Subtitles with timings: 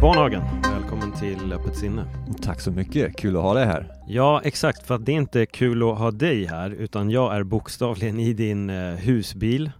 [0.00, 2.04] Barnhagen, välkommen till Öppet sinne.
[2.42, 3.92] Tack så mycket, kul att ha dig här.
[4.06, 7.42] Ja, exakt, för att det är inte kul att ha dig här, utan jag är
[7.42, 9.70] bokstavligen i din eh, husbil.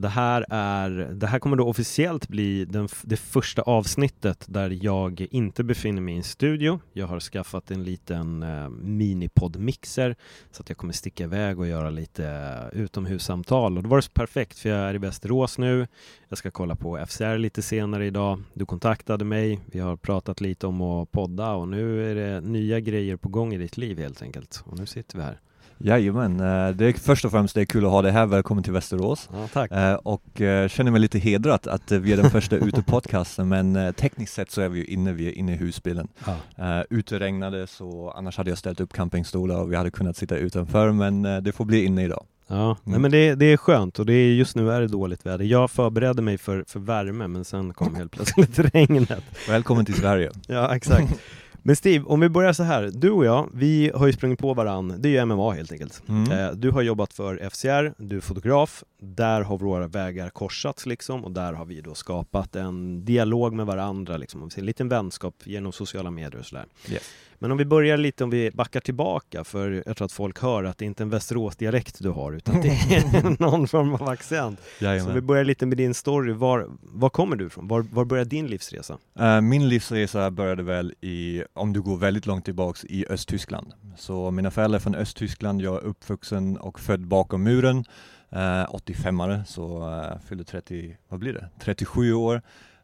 [0.00, 5.26] Det här, är, det här kommer då officiellt bli den, det första avsnittet där jag
[5.30, 6.80] inte befinner mig i en studio.
[6.92, 10.16] Jag har skaffat en liten eh, minipodmixer
[10.50, 13.76] så att jag kommer sticka iväg och göra lite eh, utomhussamtal.
[13.76, 15.86] Och det var så perfekt för jag är i Västerås nu.
[16.28, 18.42] Jag ska kolla på FCR lite senare idag.
[18.54, 19.60] Du kontaktade mig.
[19.66, 23.54] Vi har pratat lite om att podda och nu är det nya grejer på gång
[23.54, 24.62] i ditt liv helt enkelt.
[24.66, 25.40] Och nu sitter vi här.
[25.82, 28.64] Jajamän, eh, det är först och främst det är kul att ha dig här, välkommen
[28.64, 29.28] till Västerås.
[29.32, 29.70] Ja, tack.
[29.72, 34.34] Eh, Och eh, känner mig lite hedrad att vi är den första utepodcasten, men tekniskt
[34.34, 36.08] sett så är vi ju inne, vi är inne i husbilen.
[36.56, 36.84] Ja.
[36.90, 40.92] Ute regnade så annars hade jag ställt upp campingstolar och vi hade kunnat sitta utanför,
[40.92, 42.24] men det får bli inne idag.
[42.46, 43.02] Ja, nej Mm.
[43.02, 45.44] men det, det är skönt och det är, just nu är det dåligt väder.
[45.44, 49.24] Jag förberedde mig för, för värme men sen kom helt plötsligt regnet.
[49.48, 50.30] Välkommen till Sverige.
[50.46, 51.14] Ja, exakt.
[51.62, 52.90] Men Steve, om vi börjar så här.
[52.94, 54.94] Du och jag, vi har ju sprungit på varann.
[54.98, 56.02] Det är ju MMA helt enkelt.
[56.08, 56.32] Mm.
[56.32, 58.84] Eh, Du har jobbat för FCR, du är fotograf.
[59.02, 63.66] Där har våra vägar korsats liksom och där har vi då skapat en dialog med
[63.66, 64.50] varandra liksom.
[64.56, 66.66] En liten vänskap genom sociala medier och sådär.
[66.90, 67.02] Yes.
[67.42, 70.64] Men om vi börjar lite, om vi backar tillbaka, för jag tror att folk hör
[70.64, 74.60] att det inte är en Västerås-dialekt du har, utan det är någon form av accent.
[74.78, 75.14] Så Jajamän.
[75.14, 76.32] vi börjar lite med din story.
[76.32, 77.68] Var, var kommer du ifrån?
[77.68, 78.98] Var, var började din livsresa?
[79.18, 83.72] Eh, Min livsresa började väl i, om du går väldigt långt tillbaks, i Östtyskland.
[83.96, 87.84] Så mina föräldrar är från Östtyskland, jag är uppvuxen och född bakom muren,
[88.30, 92.42] eh, 85-are, så uh, fyllde 30, vad blir det, 37 år.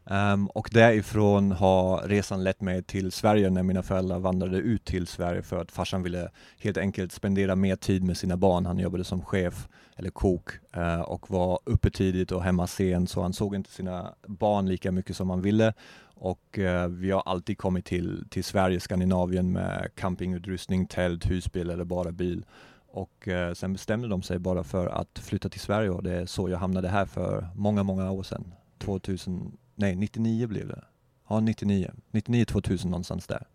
[0.09, 5.07] Um, och därifrån har resan lett mig till Sverige när mina föräldrar vandrade ut till
[5.07, 6.29] Sverige för att farsan ville
[6.59, 8.65] helt enkelt spendera mer tid med sina barn.
[8.65, 13.21] Han jobbade som chef eller kok uh, och var uppe tidigt och hemma sent så
[13.21, 15.73] han såg inte sina barn lika mycket som han ville.
[16.15, 21.85] Och uh, vi har alltid kommit till, till Sverige, Skandinavien med campingutrustning, tält, husbil eller
[21.85, 22.45] bara bil.
[22.91, 26.25] Och uh, sen bestämde de sig bara för att flytta till Sverige och det är
[26.25, 28.53] så jag hamnade här för många, många år sedan.
[28.79, 30.83] 2000, nej 99 blev det.
[31.29, 33.47] Ja 99, 99 2000 någonstans där.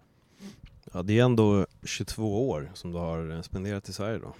[0.92, 4.34] Ja, det är ändå 22 år som du har spenderat i Sverige då.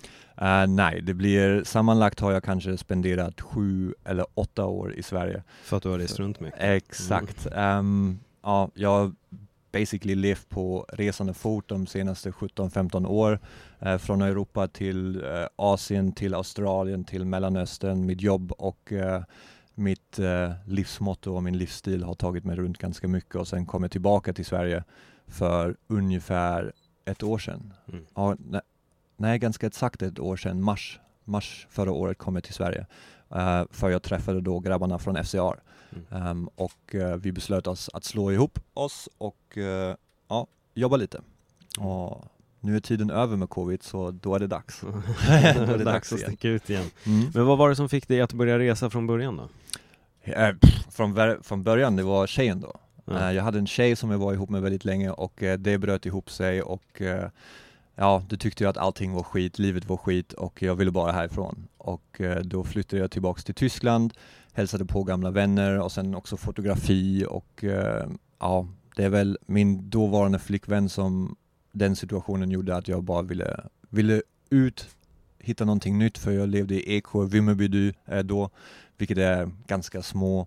[0.45, 5.43] Eh, nej, det blir sammanlagt har jag kanske spenderat sju eller åtta år i Sverige.
[5.63, 6.61] För att du har rest runt mycket.
[6.61, 7.47] Exakt.
[7.53, 9.13] Ehm, ja, jag har
[9.73, 13.41] basically levt på resande fot de senaste 17-15 år.
[13.81, 18.07] Eh, från Europa till eh, Asien, till Australien, till Mellanöstern.
[18.07, 18.93] Mitt jobb och
[19.75, 23.83] mitt eh, livsmotto och min livsstil har tagit mig runt ganska mycket och sen kom
[23.83, 24.85] jag tillbaka till Sverige
[25.27, 26.73] för ungefär
[27.05, 27.75] ett år sedan.
[27.89, 28.07] Mm.
[28.15, 28.61] Ja, nej,
[29.17, 32.87] nej, ganska exakt ett år sedan, mars, mars förra året kom jag till Sverige.
[33.35, 35.63] Eh, för jag träffade då grabbarna från FCR.
[35.93, 36.27] Mm.
[36.27, 39.97] Ehm, och eh, vi beslöt oss att slå ihop oss och eh,
[40.29, 41.21] ja, jobba lite.
[41.79, 41.89] Mm.
[41.89, 42.25] Och
[42.63, 44.81] nu är tiden över med covid så då är det dags.
[44.81, 44.89] Då
[45.29, 46.91] är det det dags dags att sticka ut igen.
[47.07, 47.31] Mm.
[47.35, 49.49] Men vad var det som fick dig att börja resa från början då?
[50.23, 50.55] Eh,
[50.91, 52.73] från, från början, det var tjejen då.
[53.05, 53.29] Ja.
[53.29, 55.79] Eh, jag hade en tjej som jag var ihop med väldigt länge och eh, det
[55.79, 57.29] bröt ihop sig och eh,
[57.95, 61.13] ja, då tyckte jag att allting var skit, livet var skit och jag ville bara
[61.13, 61.69] härifrån.
[61.79, 64.15] Och eh, då flyttade jag tillbaks till Tyskland,
[64.53, 68.09] hälsade på gamla vänner och sen också fotografi och eh,
[68.39, 71.37] ja, det är väl min dåvarande flickvän som
[71.73, 74.89] den situationen gjorde att jag bara ville, ville ut,
[75.39, 77.93] hitta någonting nytt för jag levde i Eksjö, Vimmerby
[78.25, 78.51] då,
[78.99, 80.47] vilket är ganska små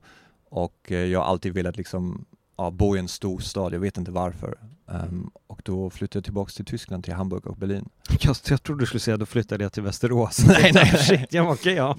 [0.50, 2.26] och eh, jag har alltid velat liksom
[2.58, 4.58] ja, bo i en stor stad, jag vet inte varför.
[4.88, 7.90] Ehm, och då flyttade jag tillbaks till Tyskland, till Hamburg och Berlin.
[8.20, 10.46] Jag, jag trodde du skulle säga då flyttade jag till Västerås.
[10.48, 10.86] Nej, nej.
[10.98, 11.98] Shit, jag okej, ja.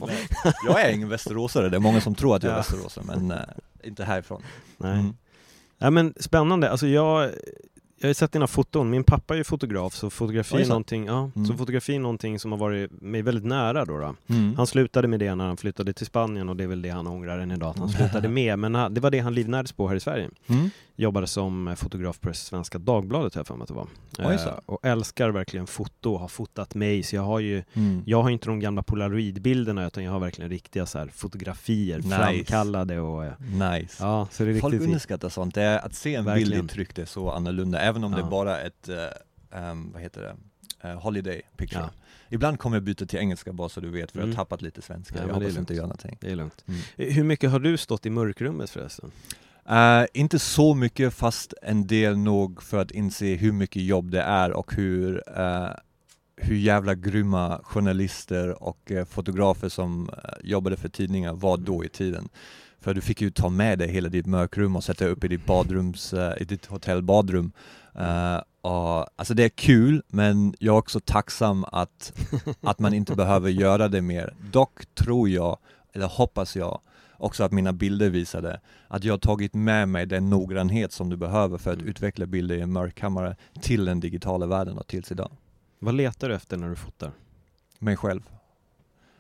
[0.67, 2.59] Jag är ingen västeråsare, det är många som tror att jag är Ja.
[2.61, 3.39] västeråsare, men eh,
[3.85, 4.43] inte härifrån.
[4.79, 4.99] Nej.
[4.99, 5.17] Mm.
[5.79, 7.31] Ja men spännande, alltså jag,
[8.01, 10.69] jag har sett dina foton, min pappa är ju fotograf så fotografi är så.
[10.69, 11.59] någonting, ja, så Mm.
[11.59, 14.15] fotografi är någonting som har varit mig väldigt nära då, då.
[14.27, 14.55] Mm.
[14.57, 17.07] Han slutade med det när han flyttade till Spanien och det är väl det han
[17.07, 19.97] ångrar än idag att han slutade med, men det var det han livnärdes på här
[19.97, 20.31] i Sverige.
[20.47, 20.71] Mm.
[20.97, 23.87] Jobbade som fotograf på Svenska Dagbladet jag för mig att det var.
[24.35, 28.03] Eh, och älskar verkligen foto och har fotat mig, så jag har ju Mm.
[28.07, 32.17] jag har inte de gamla polaroidbilderna utan jag har verkligen riktiga så här fotografier Nice.
[32.17, 33.97] framkallade och eh, Nice.
[34.05, 36.51] ja, så det är Folk riktigt underskattar sånt, det är att se en Verkligen.
[36.51, 38.27] bild i tryck det är så annorlunda, även om det Ja.
[38.27, 40.37] är bara ett, eh, ehm, vad heter det,
[40.81, 41.81] Eh, holiday picture.
[41.81, 41.91] Ja.
[42.29, 44.37] Ibland kommer jag byta till engelska bara så du vet, för jag Mm.
[44.37, 46.19] har tappat lite svenska, Ja, jag det hoppas inte göra någonting.
[46.21, 46.65] Det är lugnt.
[46.69, 46.81] Mm.
[47.13, 49.11] Hur mycket har du stått i mörkrummet förresten?
[49.71, 54.23] Uh, inte så mycket fast en del nog för att inse hur mycket jobb det
[54.23, 55.71] är och hur, uh,
[56.37, 60.11] hur jävla grymma journalister och uh, fotografer som
[60.43, 62.29] jobbade för tidningar var då i tiden.
[62.81, 65.47] För du fick ju ta med dig hela ditt mörkrum och sätta upp i ditt
[65.47, 67.53] badrums, i ditt hotellbadrum.
[68.61, 72.13] Och, alltså det är kul, men jag är också tacksam att,
[72.61, 74.35] att man inte behöver göra det mer.
[74.53, 75.59] Dock tror jag,
[75.93, 76.81] eller hoppas jag,
[77.19, 81.17] också att mina bilder visade att jag har tagit med mig den noggrannhet som du
[81.17, 81.89] behöver för att Mm.
[81.89, 85.31] utveckla bilder i en mörkkammare till den digitala världen och tills idag.
[85.79, 87.11] Vad letar du efter när du fotar?
[87.79, 88.31] Mig själv.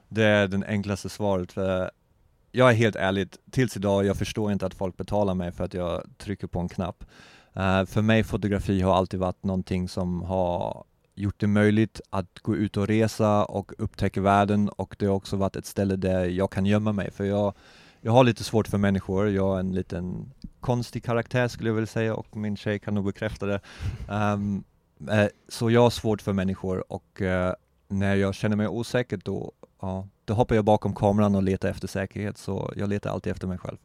[0.08, 1.90] Det är den enklaste svaret för
[2.52, 5.74] jag är helt ärligt, tills idag, jag förstår inte att folk betalar mig för att
[5.74, 7.04] jag trycker på en knapp.
[7.54, 10.84] Eh, för mig fotografi har alltid varit någonting som har
[11.14, 15.36] gjort det möjligt att gå ut och resa och upptäcka världen och det har också
[15.36, 17.54] varit ett ställe där jag kan gömma mig för jag,
[18.00, 21.86] jag har lite svårt för människor, jag är en liten konstig karaktär skulle jag vilja
[21.86, 23.60] säga och min tjej kan nog bekräfta det.
[24.08, 24.64] Ehm,
[25.10, 27.54] eh, så jag har svårt för människor och eh,
[27.88, 31.88] när jag känner mig osäker då, ja, då hoppar jag bakom kameran och letar efter
[31.88, 33.78] säkerhet så jag letar alltid efter mig själv.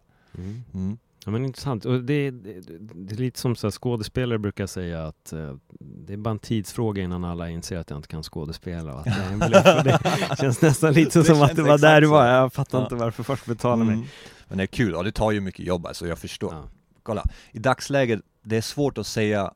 [0.74, 0.98] Mm.
[1.26, 2.62] Ja men intressant, och det, det,
[2.94, 7.04] det är lite som så skådespelare brukar säga att eh, det är bara en tidsfråga
[7.04, 9.84] innan alla inser att jag inte kan skådespela och att jag är
[10.30, 12.10] Det känns nästan lite Det som att det var där så.
[12.12, 12.84] var, jag fattar Ja.
[12.84, 13.96] inte varför folk betalar mig.
[13.96, 14.08] Mm.
[14.48, 16.54] Men det är kul och det tar ju mycket jobb alltså, jag förstår.
[16.54, 16.64] Ja.
[17.04, 19.52] Kolla, i dagsläget, det är svårt att säga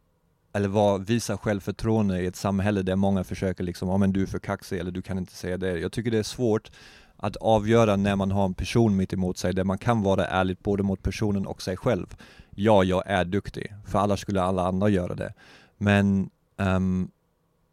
[0.53, 4.25] eller vara, visa självförtroende i ett samhälle där många försöker liksom, ja men du är
[4.27, 5.79] för kaxig eller du kan inte säga det.
[5.79, 6.71] Jag tycker det är svårt
[7.17, 10.57] att avgöra när man har en person mitt emot sig där man kan vara ärlig
[10.63, 12.15] både mot personen och sig själv.
[12.55, 15.33] Ja, jag är duktig, för alla skulle alla andra göra det.
[15.77, 17.09] Men ehm,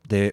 [0.03, 0.33] det,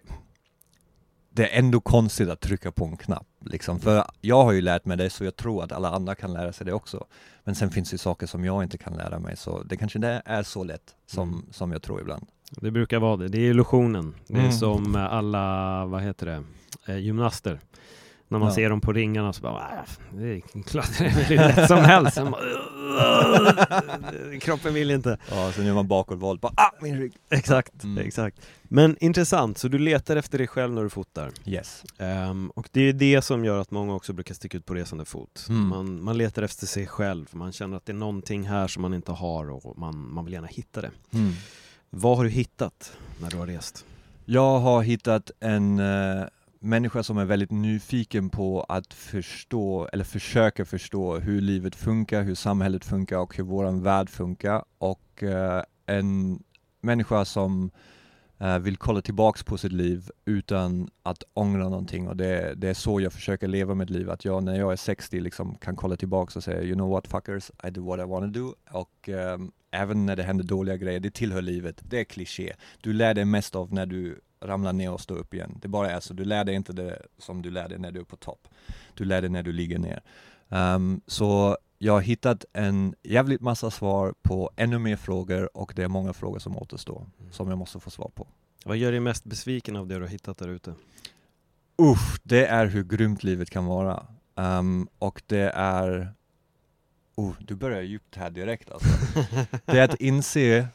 [1.30, 3.26] det är ändå konstigt att trycka på en knapp.
[3.44, 3.80] Liksom.
[3.80, 6.52] För jag har ju lärt mig det, så jag tror att alla andra kan lära
[6.52, 7.06] sig det också.
[7.44, 10.22] Men sen finns det saker som jag inte kan lära mig, så det kanske inte
[10.24, 11.42] är så lätt som, Mm.
[11.50, 12.26] som jag tror ibland.
[12.50, 14.14] Det brukar vara det, det är illusionen.
[14.26, 14.52] Det är Mm.
[14.52, 16.42] som alla, vad heter det,
[16.92, 17.60] eh, gymnaster.
[18.30, 18.54] När man Ja.
[18.54, 21.04] ser dem på ringarna så bara, "Ah, det är klart det
[21.34, 22.16] är lätt som helst.
[22.16, 22.40] Bara,
[24.40, 25.18] Kroppen vill inte.
[25.30, 27.12] Ja, sen gör man bakåtvolt, bara ah, min rygg!
[27.30, 28.06] Exakt, Mm.
[28.06, 28.40] exakt.
[28.62, 31.30] Men intressant, så du letar efter dig själv när du fotar.
[31.46, 31.84] Yes.
[31.98, 35.04] Ehm, och det är det som gör att många också brukar sticka ut på resande
[35.04, 35.46] fot.
[35.48, 35.68] Mm.
[35.68, 38.94] Man, man letar efter sig själv, man känner att det är någonting här som man
[38.94, 40.90] inte har och man, man vill gärna hitta det.
[41.14, 41.32] Mm.
[41.90, 43.84] Vad har du hittat när du har rest?
[44.24, 46.22] Jag har hittat en eh,
[46.60, 52.34] människa som är väldigt nyfiken på att förstå, eller försöka förstå hur livet funkar, hur
[52.34, 54.64] samhället funkar och hur våran värld funkar.
[54.78, 56.42] Och eh, en
[56.80, 57.70] människa som
[58.38, 62.74] eh, vill kolla tillbaks på sitt liv utan att ångra någonting och det, det är
[62.74, 65.96] så jag försöker leva mitt liv, att jag när jag är 60 liksom kan kolla
[65.96, 69.52] tillbaks och säga you know what fuckers, I do what I wanna do och ehm,
[69.70, 72.52] även när det händer dåliga grejer, det tillhör livet, det är kliché.
[72.80, 75.58] Du lär dig mest av när du ramlar ner och står upp igen.
[75.62, 78.00] Det bara är så, du lär dig inte det som du lär dig när du
[78.00, 78.48] är på topp.
[78.94, 80.02] Du lär dig när du ligger ner.
[80.48, 85.82] Ehm, så jag har hittat en jävligt massa svar på ännu mer frågor och det
[85.82, 88.26] är många frågor som återstår, som jag måste få svar på.
[88.64, 90.74] Vad gör dig mest besviken av det du har hittat där ute?
[91.82, 94.06] Usch, det är hur grymt livet kan vara.
[94.36, 96.14] Ehm, och det är...
[97.14, 98.88] Oh, du börjar djupt här direkt alltså.
[99.64, 100.68] det är att inse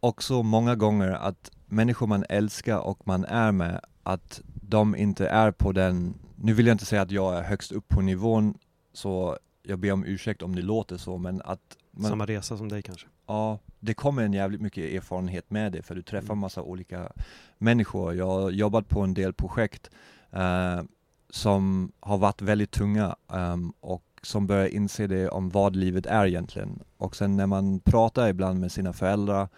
[0.00, 5.50] också många gånger att människor man älskar och man är med, att de inte är
[5.50, 6.14] på den...
[6.36, 8.58] Nu vill jag inte säga att jag är högst upp på nivån,
[8.92, 12.68] så jag ber om ursäkt om det låter så, men att man, Samma resa som
[12.68, 13.06] dig kanske?
[13.26, 16.38] Ja, det kommer en jävligt mycket erfarenhet med det, för du träffar Mm.
[16.38, 17.12] massa olika
[17.58, 18.14] människor.
[18.14, 19.90] Jag har jobbat på en del projekt
[20.30, 20.82] eh,
[21.30, 26.26] som har varit väldigt tunga ehm, och som börjar inse det om vad livet är
[26.26, 26.82] egentligen.
[26.96, 29.48] Och sen när man pratar ibland med sina föräldrar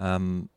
[0.00, 0.48] ehm,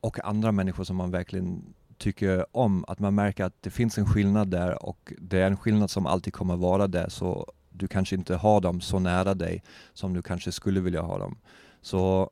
[0.00, 4.06] och andra människor som man verkligen tycker om, att man märker att det finns en
[4.06, 8.16] skillnad där och det är en skillnad som alltid kommer vara där, så du kanske
[8.16, 9.62] inte har dem så nära dig
[9.92, 11.38] som du kanske skulle vilja ha dem.
[11.80, 12.30] Så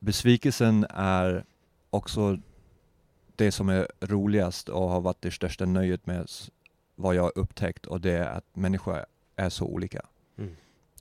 [0.00, 1.44] besvikelsen är
[1.90, 2.38] också
[3.36, 6.26] det som är roligast och har varit det största nöjet med
[6.94, 9.04] vad jag har upptäckt och det är att människor
[9.36, 10.00] är så olika.
[10.38, 10.56] Mm.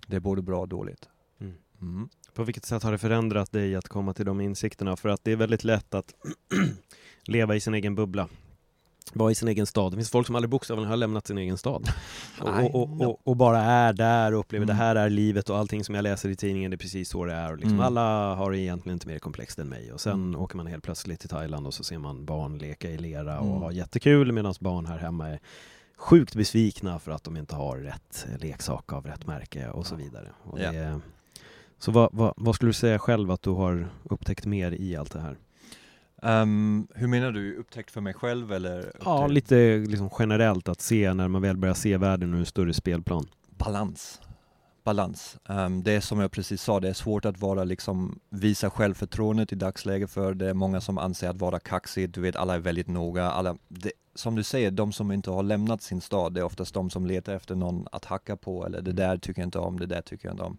[0.07, 1.09] Det är både bra och dåligt.
[1.39, 1.53] Mm.
[1.81, 2.09] Mm.
[2.33, 4.95] På vilket sätt har det förändrat dig att komma till de insikterna?
[4.95, 6.13] För att det är väldigt lätt att
[7.27, 8.27] leva i sin egen bubbla.
[9.13, 9.91] Vara i sin egen stad.
[9.91, 11.89] Det finns folk som aldrig bokstavligen har lämnat sin egen stad.
[12.41, 14.77] Och, och, och, och, bara är där och upplever Mm.
[14.77, 17.25] det här är livet och allting som jag läser i tidningen det är precis så
[17.25, 17.51] det är.
[17.51, 17.85] Och liksom Mm.
[17.85, 19.91] Alla har det egentligen inte mer komplext än mig.
[19.93, 20.41] Och sen Mm.
[20.41, 23.47] åker man helt plötsligt till Thailand och så ser man barn leka i lera och
[23.47, 23.61] Mm.
[23.61, 25.39] ha jättekul medan barn här hemma är
[25.97, 30.27] sjukt besvikna för att de inte har rätt leksak av rätt märke och så vidare.
[30.43, 30.99] Och Ja.
[31.79, 35.11] Så vad, vad, vad skulle du säga själv att du har upptäckt mer i allt
[35.11, 35.37] det här?
[36.21, 38.91] Ehm, hur menar du, upptäckt för mig själv eller?
[39.05, 42.45] Ja, upptäckt- lite liksom generellt att se när man väl börjar se världen ur en
[42.45, 43.25] större spelplan.
[43.57, 44.21] balans.
[44.83, 45.37] Balans.
[45.49, 49.51] Ehm, det är som jag precis sa, det är svårt att vara liksom, visa självförtroendet
[49.51, 52.59] i dagsläget för det är många som anser att vara kaxig, du vet alla är
[52.59, 56.39] väldigt noga, alla, det, som du säger, de som inte har lämnat sin stad, det
[56.39, 59.47] är oftast de som letar efter någon att hacka på eller det där tycker jag
[59.47, 60.57] inte om, det där tycker jag inte om.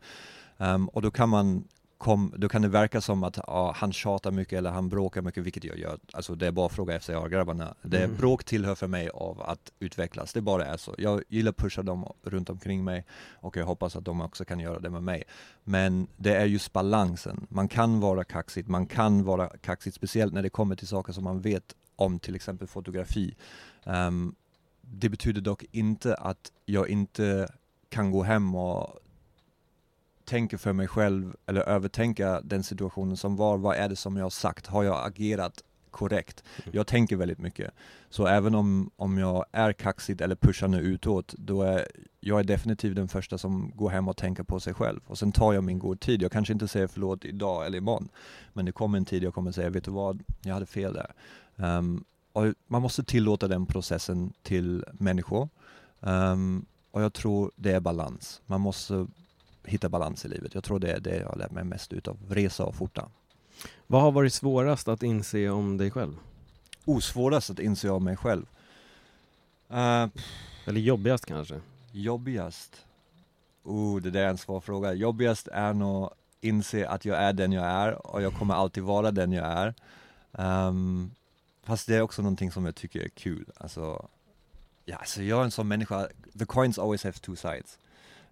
[0.58, 1.64] Ehm, och då kan man
[1.99, 5.44] kom, då kan det verka som att ja, han tjatar mycket eller han bråkar mycket,
[5.44, 5.99] vilket jag gör.
[6.12, 7.75] Alltså det är bara att fråga FCA-grabbarna.
[7.82, 8.16] Det Mm.
[8.16, 10.94] Bråk tillhör för mig av att utvecklas, det bara är så.
[10.99, 13.06] Jag gillar att pusha dem runt omkring mig
[13.40, 15.25] och jag hoppas att de också kan göra det med mig.
[15.64, 17.46] Men det är just balansen.
[17.50, 21.25] Man kan vara kaxigt, man kan vara kaxigt, speciellt när det kommer till saker som
[21.25, 23.37] man vet om, till exempel fotografi.
[23.84, 24.34] Ehm,
[24.80, 27.49] det betyder dock inte att jag inte
[27.88, 29.00] kan gå hem och
[30.25, 33.59] tänka för mig själv eller övertänka den situationen som var.
[33.59, 34.66] Vad är det som jag har sagt?
[34.66, 36.45] Har jag agerat korrekt?
[36.73, 37.71] Jag tänker väldigt mycket.
[38.11, 41.87] Så även om, om jag är kaxigt eller pushande utåt, då är
[42.21, 45.00] jag är definitivt den första som går hem och tänker på sig själv.
[45.07, 46.23] Och sen tar jag min god tid.
[46.23, 48.09] Jag kanske inte säger förlåt idag eller imorgon,
[48.52, 51.12] men det kommer en tid jag kommer säga, vet du vad, jag hade fel där.
[52.33, 55.49] Och man måste tillåta den processen till människor.
[56.00, 58.43] Ehm, och jag tror det är balans.
[58.47, 59.07] Man måste
[59.64, 60.54] hitta balans i livet.
[60.54, 63.11] Jag tror det är det jag har lärt mig mest utav resa och fota.
[63.87, 66.16] Vad har varit svårast att inse om dig själv?
[66.85, 68.47] Osvårast att inse av mig själv.
[69.71, 70.06] Uh,
[70.66, 71.61] Eller jobbigast kanske?
[71.94, 72.87] jobbigast?
[73.62, 74.92] Oh, det där är en svår fråga.
[74.92, 79.11] Jobbigast är nog inse att jag är den jag är och jag kommer alltid vara
[79.11, 79.75] den jag är.
[80.33, 81.11] Ehm,
[81.62, 83.52] fast det är också någonting som jag tycker är kul.
[83.56, 84.09] Alltså,
[84.85, 87.78] ja, alltså jag är en sån människa, the coins always have two sides.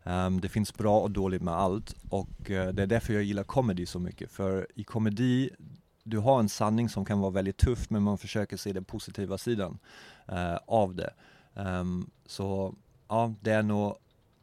[0.04, 3.44] Um, det finns bra och dåligt med allt och uh, det är därför jag gillar
[3.44, 4.30] comedy så mycket.
[4.30, 5.50] För i komedi,
[6.04, 9.38] du har en sanning som kan vara väldigt tuff men man försöker se den positiva
[9.38, 9.78] sidan
[10.32, 11.14] uh, av det.
[11.54, 12.74] Um, så
[13.08, 13.96] ja, det är nog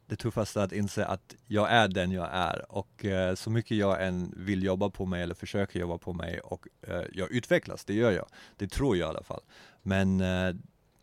[0.06, 4.06] det tuffaste att inse att jag är den jag är och uh, så mycket jag
[4.06, 6.66] än vill jobba på mig eller försöker jobba på mig och
[7.12, 8.26] jag utvecklas, det gör jag.
[8.56, 9.40] Det tror jag i alla fall.
[9.82, 10.16] Men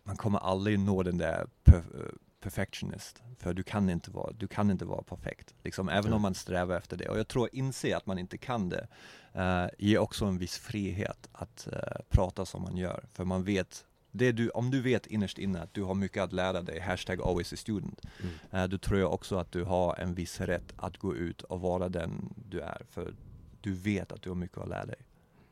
[0.04, 1.48] man kommer aldrig nå den där
[2.40, 6.34] perfectionist, för du kan inte vara, du kan inte vara perfekt, liksom, även om man
[6.34, 7.10] strävar efter det.
[7.10, 8.88] Och jag tror att inse att man inte kan det
[9.34, 11.80] eh, ger också en viss frihet att eh,
[12.10, 15.74] prata som man gör, för man vet det du, om du vet innerst inne att
[15.74, 18.34] du har mycket att lära dig, hashtag always a student, Mm.
[18.64, 21.62] eh, då tror jag också att du har en viss rätt att gå ut och
[21.62, 23.14] vara den du är, för
[23.62, 25.07] du vet att du har mycket att lära dig.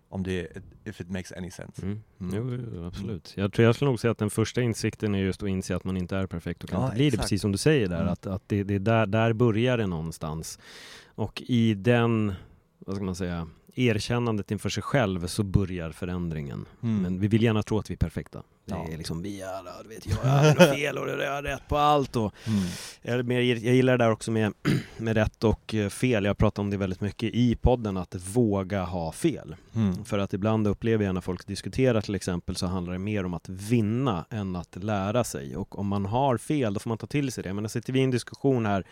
[0.10, 0.48] Om det,
[0.86, 1.82] if it makes any sense.
[1.82, 2.04] Mm.
[2.20, 2.36] Mm.
[2.36, 3.34] Jo, jo, absolut.
[3.38, 5.84] Jag tror jag skulle nog säga att den första insikten är just att inse att
[5.84, 8.02] man inte är perfekt och kan Ja, inte bli det, precis som du säger där.
[8.02, 8.14] Mm.
[8.14, 10.60] Att, att det, det är där, där börjar det någonstans.
[11.06, 12.34] Och i den,
[12.80, 16.66] vad ska man säga, erkännandet inför sig själv så börjar förändringen.
[16.84, 17.02] Mm.
[17.02, 18.44] Men vi vill gärna tro att vi är perfekta.
[18.66, 18.88] Det Ja.
[18.94, 22.16] är liksom, vi är, du vet, jag har fel och jag har rätt på allt.
[22.16, 23.28] Och Mm.
[23.32, 24.54] jag, gillar det där också med,
[24.98, 26.26] med rätt och eh, fel.
[26.26, 29.56] Jag pratar om det väldigt mycket i podden, att våga ha fel.
[29.76, 30.06] Mm.
[30.06, 33.34] För att ibland upplever jag när folk diskuterar till exempel så handlar det mer om
[33.34, 35.56] att vinna än att lära sig.
[35.58, 37.54] Och om man har fel då får man ta till sig det.
[37.54, 38.86] Men sitter vi i en diskussion här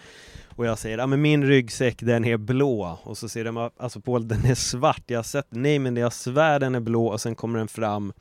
[0.56, 4.02] och jag säger ah, men min ryggsäck den är blå och så säger de alltså
[4.02, 5.04] Paul den är svart.
[5.08, 8.14] Jag har sett, nej men jag svär den är blå och sen kommer den fram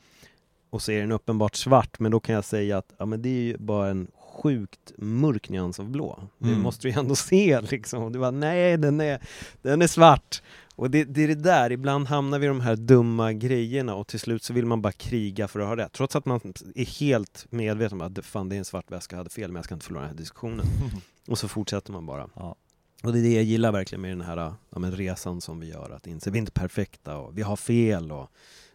[0.73, 1.99] och så är den uppenbart svart.
[1.99, 5.49] Men då kan jag säga att ja, men det är ju bara en sjukt mörk
[5.49, 6.23] nyans av blå.
[6.37, 6.61] Det Mm.
[6.61, 8.03] måste du ju ändå se liksom.
[8.03, 9.19] Och du bara nej den är,
[9.61, 10.41] den är svart.
[10.75, 14.07] Och det, det är det där, ibland hamnar vi i de här dumma grejerna och
[14.07, 15.91] till slut så vill man bara kriga för att ha rätt.
[15.93, 16.39] Trots att man
[16.75, 19.55] är helt medveten om att fan det är en svart väska, jag hade fel men
[19.55, 20.65] jag ska inte förlora den här diskussionen.
[21.27, 22.29] Och så fortsätter man bara.
[22.35, 22.55] Ja.
[23.03, 25.89] Och det är det jag gillar verkligen med den här ja, resan som vi gör,
[25.89, 28.29] att inse vi är inte perfekta och vi har fel och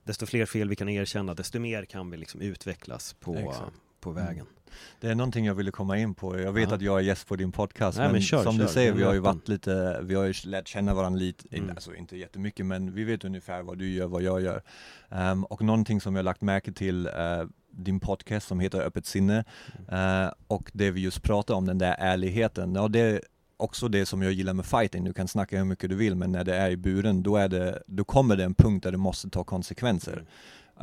[0.09, 3.77] desto fler fel vi kan erkänna, desto mer kan vi liksom utvecklas på, Exakt.
[4.01, 4.47] på vägen.
[5.01, 6.41] Det är någonting jag ville komma in på.
[6.41, 6.75] Jag vet Ja.
[6.75, 8.65] att jag är gäst på din podcast, Nej, men, men kör, som kör.
[8.65, 11.71] du säger, vi har ju varit lite, vi har ju lärt känna varandra lite, Mm.
[11.71, 14.63] alltså inte jättemycket, men vi vet ungefär vad du gör, vad jag gör.
[15.11, 17.13] Ehm, och någonting som jag lagt märke till, eh,
[17.71, 19.45] din podcast som heter Öppet sinne,
[19.89, 20.25] Mm.
[20.25, 23.21] eh, och det vi just pratar om, den där ärligheten, ja, det
[23.59, 26.33] också det som jag gillar med fighting, du kan snacka hur mycket du vill men
[26.33, 28.99] när det är i buren då, är det, då kommer det en punkt där du
[28.99, 30.25] måste ta konsekvenser.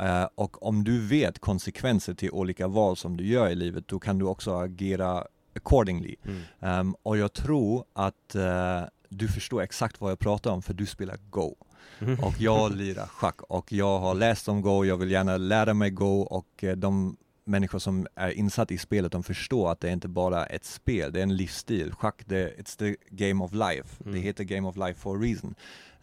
[0.00, 3.98] Uh, och om du vet konsekvenser till olika val som du gör i livet, då
[3.98, 5.24] kan du också agera
[5.56, 6.16] accordingly.
[6.24, 6.80] Mm.
[6.80, 10.86] Um, och jag tror att uh, du förstår exakt vad jag pratar om för du
[10.86, 11.54] spelar Go.
[11.98, 12.24] Mm.
[12.24, 15.90] Och jag lirar schack och jag har läst om Go, jag vill gärna lära mig
[15.90, 19.92] Go och uh, de människor som är insatta i spelet, de förstår att det är
[19.92, 21.92] inte bara ett spel, det är en livsstil.
[21.92, 24.02] Schack, det, it's the game of life.
[24.04, 24.14] Mm.
[24.14, 25.54] Det heter game of life for a reason.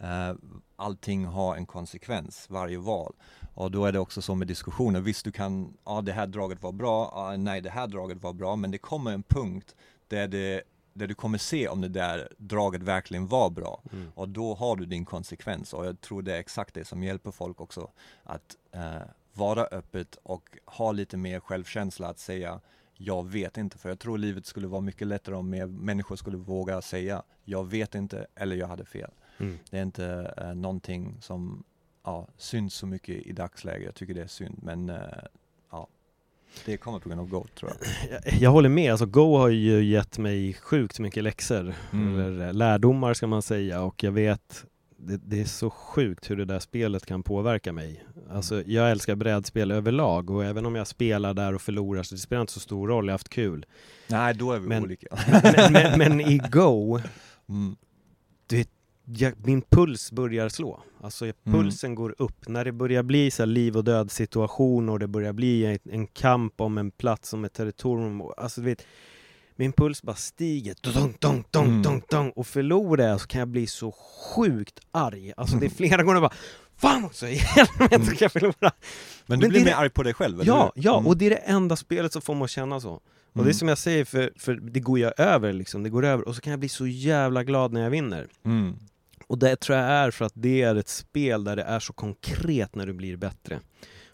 [0.02, 0.36] Uh,
[0.76, 3.14] allting har en konsekvens, varje val.
[3.54, 6.64] Och då är det också så med diskussioner, visst du kan, ja det här draget
[6.64, 9.76] var bra, ja, nej det här draget var bra, men det kommer en punkt
[10.08, 13.82] där, det, där du kommer se om det där draget verkligen var bra.
[13.92, 14.12] Mm.
[14.16, 17.32] Och då har du din konsekvens och jag tror det är exakt det som hjälper
[17.32, 17.92] folk också
[18.24, 19.02] att uh,
[19.34, 22.60] vara öppet och ha lite mer självkänsla att säga
[22.98, 26.38] jag vet inte, för jag tror livet skulle vara mycket lättare om mer människor skulle
[26.38, 29.12] våga säga jag vet inte eller jag hade fel.
[29.38, 29.58] Mm.
[29.70, 31.64] Det är inte uh, någonting som
[32.04, 33.86] ja, syns så mycket i dagsläget.
[33.86, 34.98] Jag tycker det är synd, men uh,
[35.72, 35.88] ja,
[36.66, 38.22] det kommer på grund av Go tror jag.
[38.24, 38.34] jag.
[38.34, 38.52] jag.
[38.52, 42.20] håller med, alltså Go har ju gett mig sjukt mycket läxor, mm.
[42.20, 44.66] eller lärdomar ska man säga och jag vet
[44.98, 48.04] det, det, är så sjukt hur det där spelet kan påverka mig.
[48.30, 52.22] Alltså, jag älskar brädspel överlag och även om jag spelar där och förlorar så det
[52.22, 53.66] spelar inte så stor roll, jag har haft kul.
[54.08, 55.08] Nej, då är vi men, olika.
[55.44, 57.00] men, men, men, i Go,
[57.50, 57.76] mm.
[58.48, 58.66] du,
[59.06, 60.84] jag, min puls börjar slå.
[61.02, 61.36] Alltså mm.
[61.44, 61.96] pulsen mm.
[61.96, 62.48] går upp.
[62.48, 66.08] När det börjar bli så liv och död situation och det börjar bli en, en
[66.08, 68.22] kamp om en plats, om ett territorium.
[68.38, 68.86] Alltså du vet,
[69.56, 71.82] min puls bara stiger, dong, dong, dong, mm.
[71.82, 73.92] dong, dong, och förlorar jag så kan jag bli så
[74.36, 75.34] sjukt arg.
[75.38, 76.34] Alltså det är flera gånger bara
[76.78, 78.08] Fan också, i helvete mm.
[78.08, 78.72] ska jag förlora!
[79.26, 80.84] Men du Men blir mer arg på dig själv, eller Ja, hur?
[80.84, 81.08] ja, mm.
[81.08, 82.92] och det är det enda spelet som får mig att känna så.
[82.92, 83.02] Och
[83.36, 83.46] mm.
[83.46, 86.28] det är som jag säger, för, för det går ju över liksom, det går över,
[86.28, 88.28] och så kan jag bli så jävla glad när jag vinner.
[88.46, 88.76] Mm.
[89.28, 91.94] Och det tror jag är för att det är ett spel där det är så
[91.94, 93.60] konkret när du blir bättre.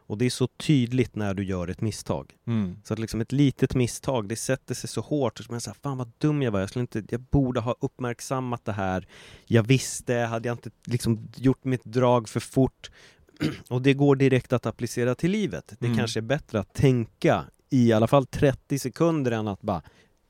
[0.09, 2.33] Och det är så tydligt när du gör ett misstag.
[2.47, 2.77] Mm.
[2.83, 5.37] Så att liksom ett litet misstag, det sätter sig så hårt.
[5.37, 8.65] Så man säger, fan vad dum jag var, jag, skulle inte, jag borde ha uppmärksammat
[8.65, 9.07] det här.
[9.45, 12.91] Jag visste, hade jag inte liksom gjort mitt drag för fort.
[13.69, 15.73] och det går direkt att applicera till livet.
[15.79, 15.97] Det mm.
[15.97, 19.81] kanske är bättre att tänka i alla fall 30 sekunder än att bara,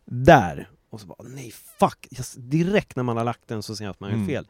[0.05, 0.69] där!
[0.89, 2.07] Och så bara, nej fuck!
[2.37, 4.45] direkt när man har lagt den så ser jag att man gör mm.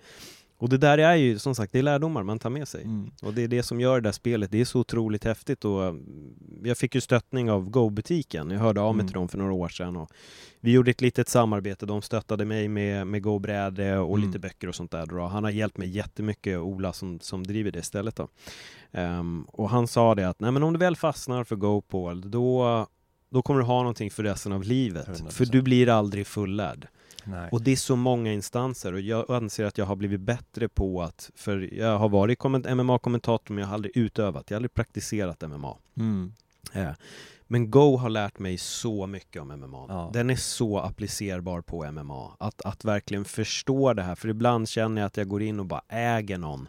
[0.59, 2.83] Och det där är ju som sagt, det är lärdomar man tar med sig.
[2.83, 3.11] Mm.
[3.21, 5.83] Och det är det som gör det där spelet, det är så otroligt häftigt och
[5.83, 9.07] mm, jag fick ju stöttning av Go-butiken, jag hörde av mig mm.
[9.07, 10.11] till dem för några år sedan och
[10.59, 14.27] vi gjorde ett litet samarbete, de stöttade mig med, med Go-bräde och mm.
[14.27, 15.21] lite böcker och sånt där då.
[15.21, 18.27] Han har hjälpt mig jättemycket, Ola som, som driver det stället då.
[18.91, 22.87] Um, och han sa det att, nej men om du väl fastnar för Go-Paul, då,
[23.29, 25.07] då kommer du ha någonting för resten av livet.
[25.07, 25.29] 100%.
[25.29, 26.87] För du blir aldrig fullärd.
[27.29, 27.49] Nej.
[27.51, 31.01] Och det är så många instanser och jag anser att jag har blivit bättre på
[31.01, 35.41] att, för jag har varit MMA-kommentator men jag har aldrig utövat, jag har aldrig praktiserat
[35.41, 35.77] MMA.
[35.97, 36.33] Mm.
[36.73, 36.91] Eh,
[37.51, 39.85] men Go har lärt mig så mycket om MMA.
[39.89, 40.09] Ja.
[40.13, 42.35] Den är så applicerbar på MMA.
[42.39, 45.65] Att, att verkligen förstå det här, för ibland känner jag att jag går in och
[45.65, 46.67] bara äger någon.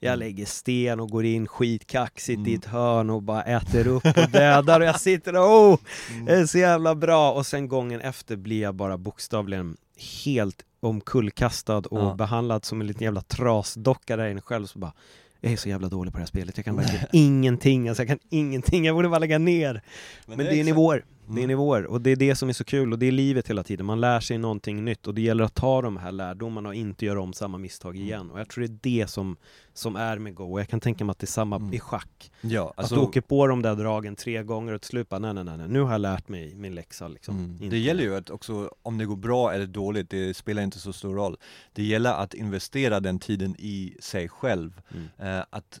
[0.00, 0.18] Jag mm.
[0.18, 2.52] lägger sten och går in skitkaxigt mm.
[2.52, 5.78] i ett hörn och bara äter upp och dödar och jag sitter och oh,
[6.10, 6.24] mm.
[6.24, 9.76] det är så jävla bra och sen gången efter blir jag bara bokstavligen
[10.24, 12.14] helt omkullkastad och ja.
[12.14, 14.92] behandlad som en liten jävla trasdocka där inne själv så bara
[15.40, 18.08] jag är så jävla dålig på det här spelet, jag kan verkligen ingenting, alltså jag
[18.08, 19.82] kan ingenting, jag borde bara lägga ner.
[20.26, 21.48] Men, Men det, är, är nivåer, det är mm.
[21.48, 23.86] nivåer och det är det som är så kul och det är livet hela tiden,
[23.86, 27.06] man lär sig någonting nytt och det gäller att ta de här lärdomarna och inte
[27.06, 28.08] göra om samma misstag mm.
[28.08, 29.36] igen och jag tror det är det som,
[29.74, 31.74] som är med Go och jag kan tänka mig att det är samma mm.
[31.74, 32.32] i schack.
[32.40, 32.94] Ja, alltså...
[32.94, 35.44] Att du åker på de där dragen tre gånger och till slut bara, nej nej
[35.44, 37.38] nej, nu har jag lärt mig min läxa liksom.
[37.38, 37.70] Mm.
[37.70, 40.92] Det gäller ju att också, om det går bra eller dåligt, det spelar inte så
[40.92, 41.36] stor roll.
[41.72, 45.36] Det gäller att investera den tiden i sig själv, mm.
[45.38, 45.80] eh, att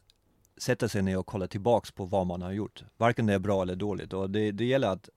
[0.56, 2.84] sätta sig ner och kolla tillbaks på vad man har gjort.
[2.96, 5.08] Varken det är bra eller dåligt och det, det gäller att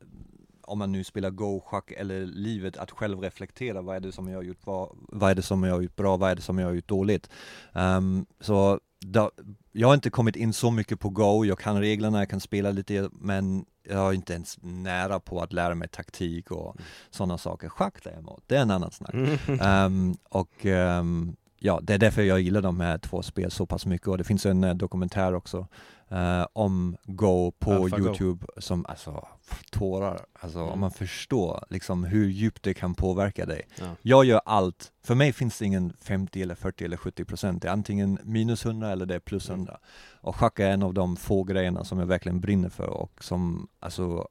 [0.67, 4.27] om man nu spelar Go, schack eller livet, att själv reflektera vad är det som
[4.27, 6.41] jag har gjort bra, vad är det som jag har gjort bra, vad är det
[6.41, 7.29] som jag har gjort dåligt.
[7.73, 9.31] Um, så då,
[9.71, 12.71] jag har inte kommit in så mycket på Go, jag kan reglerna, jag kan spela
[12.71, 16.85] lite, men jag är inte ens nära på att lära mig taktik och mm.
[17.09, 17.69] sådana saker.
[17.69, 19.13] Schack däremot, det är en annan snack.
[19.61, 23.85] Um, och um, ja, det är därför jag gillar de här två spel så pass
[23.85, 25.67] mycket och det finns en uh, dokumentär också
[26.11, 28.61] uh, om Go på Alpha Youtube Go.
[28.61, 29.27] som, alltså
[29.71, 30.71] tårar, alltså mm.
[30.71, 33.67] om man förstår liksom hur djupt det kan påverka dig.
[33.79, 33.95] Ja.
[34.01, 37.67] Jag gör allt, för mig finns det ingen 50 eller 40 eller 70 procent, det
[37.67, 39.71] är antingen minus 100 eller det är plus 100.
[39.71, 39.81] Mm.
[40.21, 43.67] Och schack är en av de få grejerna som jag verkligen brinner för och som,
[43.79, 44.27] alltså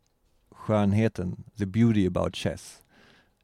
[0.51, 2.83] skönheten, the beauty about chess,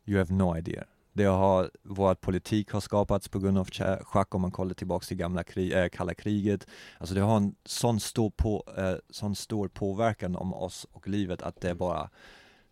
[0.05, 0.85] you have no idea.
[1.13, 3.69] Det har, vår politik har skapats på grund av
[4.03, 6.67] schack om man kollar tillbaks till gamla krig, äh, kalla kriget.
[6.99, 11.43] Alltså det har en sån stor, på, eh, sån stor påverkan om oss och livet
[11.43, 12.11] att det är bara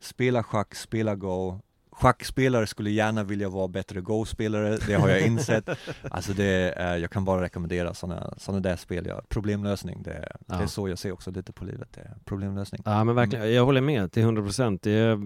[0.01, 1.61] spela schack, spela Go,
[2.01, 5.69] Schackspelare skulle gärna vilja vara bättre Go-spelare, det har jag insett.
[6.11, 6.45] alltså det
[6.77, 9.23] är, jag kan bara rekommendera sådana såna där spel, ja.
[9.29, 10.69] problemlösning, det, är- det är Ja.
[10.69, 12.83] så jag ser också lite på livet, det är problemlösning.
[12.85, 15.19] Ja men verkligen, jag håller med till 100% det är,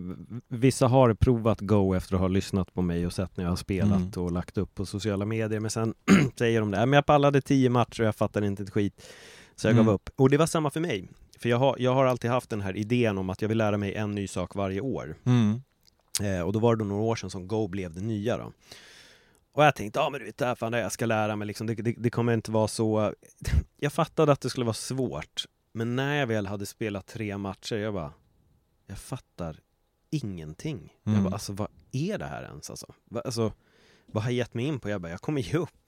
[0.48, 3.56] Vissa har provat Go efter att ha lyssnat på mig och sett när jag har
[3.56, 4.10] spelat Mm.
[4.16, 5.94] och lagt upp på sociala medier Men sen
[6.38, 9.06] säger de det, "Ja, men jag pallade 10 matcher och jag fattade inte ett skit
[9.56, 9.86] Så jag Mm.
[9.86, 11.08] gav upp, och det var samma för mig
[11.38, 13.76] För jag har, jag har alltid haft den här idén om att jag vill lära
[13.78, 15.62] mig en ny sak varje år Mm.
[16.22, 18.52] Eh, Och då var det några år sedan som Go blev det nya då
[19.54, 21.66] och jag tänkte, ja men du vet, det här fan jag ska lära mig liksom,
[21.66, 23.14] det, det, det kommer inte vara så
[23.76, 27.76] Jag fattade att det skulle vara svårt Men när jag väl hade spelat tre matcher,
[27.76, 28.12] jag bara
[28.86, 29.60] Jag fattar
[30.10, 31.24] ingenting Jag Mm.
[31.24, 32.94] bara, alltså vad är det här ens alltså?
[33.04, 33.52] Va, alltså
[34.06, 34.88] vad har jag gett mig in på?
[34.90, 35.81] Jag bara, jag kommer ge upp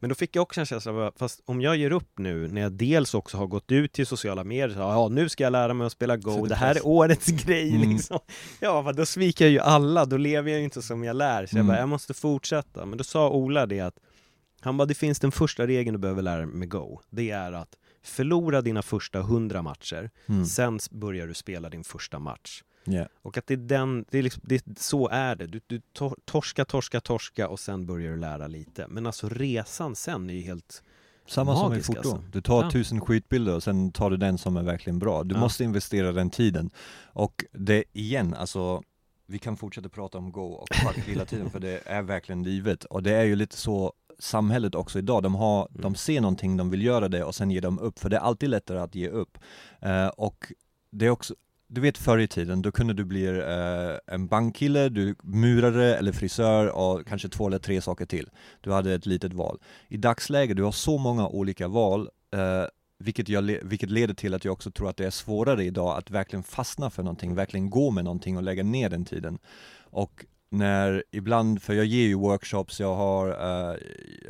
[0.00, 2.48] Men då fick jag också en känsla av, att, fast om jag ger upp nu
[2.48, 5.50] när jag dels också har gått ut till sociala medier så, ja nu ska jag
[5.50, 7.90] lära mig att spela Go, Sätter det här är årets grej Mm.
[7.90, 8.18] liksom
[8.60, 11.56] Ja, då sviker jag ju alla, då lever jag ju inte som jag lär Så
[11.56, 11.66] jag Mm.
[11.66, 13.94] bara, jag måste fortsätta Men då sa Ola det att
[14.60, 17.52] Han bara, det finns den första regeln du behöver lära dig med Go Det är
[17.52, 20.46] att förlora dina första hundra matcher Mm.
[20.46, 23.08] Sen börjar du spela din första match Ja.
[23.22, 25.46] och att det är den, det är liksom, det, så är det.
[25.46, 28.86] Du, du tor- torska, torska, torska och sen börjar du lära lite.
[28.88, 30.82] Men alltså resan sen är ju helt...
[31.26, 31.98] Samma som i Magisk, foto.
[31.98, 32.22] alltså.
[32.32, 32.70] Du tar Ja.
[32.70, 35.22] tusen skitbilder och sen tar du den som är verkligen bra.
[35.24, 35.40] Du Ja.
[35.40, 36.70] måste investera den tiden.
[37.04, 38.82] Och det igen, alltså
[39.26, 42.84] vi kan fortsätta prata om Go och schack hela tiden för det är verkligen livet.
[42.84, 45.82] Och det är ju lite så samhället också idag, de, har, Mm.
[45.82, 48.20] de ser någonting, de vill göra det och sen ger de upp, för det är
[48.20, 49.38] alltid lättare att ge upp.
[49.80, 50.52] Eh, och
[50.90, 51.34] det är också,
[51.68, 56.12] du vet förr i tiden, då kunde du bli eh, en bankkille, du murare eller
[56.12, 58.30] frisör och kanske två eller tre saker till.
[58.60, 59.58] Du hade ett litet val.
[59.88, 62.64] I dagsläget, du har så många olika val, eh,
[62.98, 66.10] vilket, jag, vilket leder till att jag också tror att det är svårare idag att
[66.10, 69.38] verkligen fastna för någonting, verkligen gå med någonting och lägga ner den tiden.
[69.84, 70.24] Och
[70.54, 73.76] när ibland, för jag ger ju workshops, jag har eh,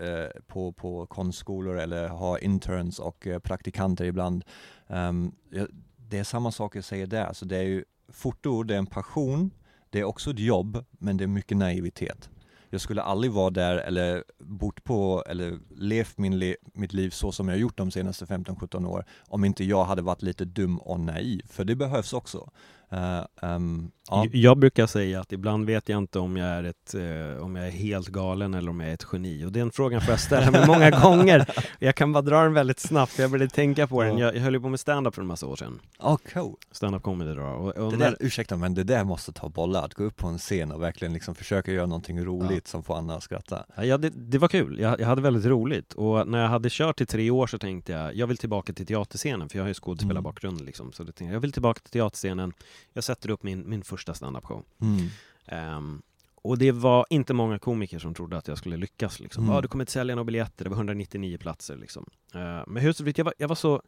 [0.09, 4.45] eh, på, på konstskolor eller har interns och eh, praktikanter ibland.
[4.89, 5.69] Ehm, jag,
[6.09, 8.87] det är samma sak jag säger där, så det är ju foto, det är en
[8.87, 9.51] passion,
[9.91, 12.31] det är också ett jobb, men det är mycket naivitet.
[12.71, 17.33] Jag skulle aldrig vara där eller bott på eller levt min le- mitt liv så
[17.33, 21.01] som jag gjort de senaste 15-17 år om inte jag hade varit lite dum och
[21.01, 22.51] naiv, för det behövs också.
[22.91, 24.27] Ehm, ja.
[24.33, 27.67] Jag brukar säga att ibland vet jag inte om jag är ett, eh, om jag
[27.67, 29.45] är helt galen eller om jag är ett geni.
[29.45, 31.47] Och den frågan får jag ställa mig många gånger.
[31.79, 34.19] Jag kan bara dra den väldigt snabbt, för jag började tänka på den.
[34.19, 34.27] Ja.
[34.27, 35.81] Jag, jag höll ju på med stand-up för en massa år sedan.
[35.99, 36.57] Ja, cool.
[36.71, 37.43] Stand-up comedy då.
[37.43, 40.17] Och, och Det när- där, ursäkta men det där måste ta bollar, att gå upp
[40.17, 43.65] på en scen och verkligen liksom försöka göra någonting roligt som får andra att skratta.
[43.83, 44.79] Ja, det, det var kul.
[44.81, 45.93] Jag, jag hade väldigt roligt.
[45.93, 48.87] Och när jag hade kört i tre år så tänkte jag, jag vill tillbaka till
[48.87, 50.93] teaterscenen, för jag har ju skådespelarbakgrund liksom.
[50.93, 52.53] Så jag, jag vill tillbaka till teaterscenen.
[52.93, 54.65] Jag sätter upp min, min första standup-show.
[54.81, 55.09] Mm.
[55.47, 56.03] Ehm,
[56.35, 59.45] och det var inte många komiker som trodde att jag skulle lyckas liksom.
[59.45, 59.55] Mm.
[59.55, 62.07] Ja, du kommer inte sälja några biljetter, det var 199 platser liksom.
[62.35, 63.83] Uh, men hur som helst, jag var, jag var så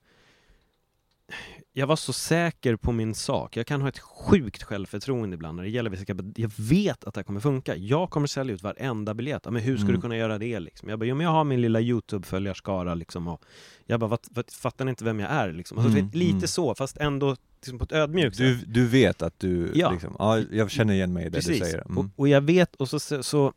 [1.73, 3.57] jag var så säker på min sak.
[3.57, 7.19] Jag kan ha ett sjukt självförtroende ibland när det gäller vilka Jag vet att det
[7.19, 7.77] här kommer funka.
[7.77, 9.43] Jag kommer sälja ut varenda biljett.
[9.45, 9.95] Ja, men hur ska Mm.
[9.97, 10.89] du kunna göra det liksom?
[10.89, 13.43] Jag bara, jo, men jag har min lilla YouTube-följarskara liksom och
[13.87, 15.79] jag bara, vad, vad, fattar ni inte vem jag är liksom?
[15.79, 16.47] Alltså, Mm, lite mm.
[16.47, 18.65] så, fast ändå liksom på ett ödmjukt Du, sätt.
[18.75, 19.91] du vet att du, Ja.
[19.91, 21.59] liksom, ja, jag känner igen mig i det Precis.
[21.59, 21.81] du säger.
[21.87, 21.99] Mm.
[21.99, 23.53] Och, och jag vet, och så, så, så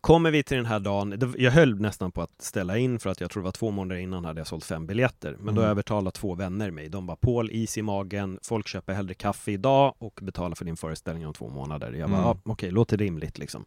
[0.00, 3.20] kommer vi till den här dagen, jag höll nästan på att ställa in för att
[3.20, 5.36] jag tror det var två månader innan hade jag sålt fem biljetter.
[5.40, 5.70] Men då Mm.
[5.70, 6.88] övertalade två vänner mig.
[6.88, 10.76] De bara Paul, is i magen, folk köper hellre kaffe idag och betalar för din
[10.76, 11.92] föreställning om två månader.
[11.92, 12.28] Jag bara, Mm.
[12.44, 13.64] ja, okej, låter rimligt liksom.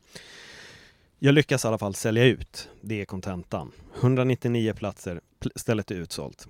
[1.19, 3.71] Jag lyckas i alla fall sälja ut, det är kontentan.
[4.01, 6.47] 199 platser, pl- stället är utsålt.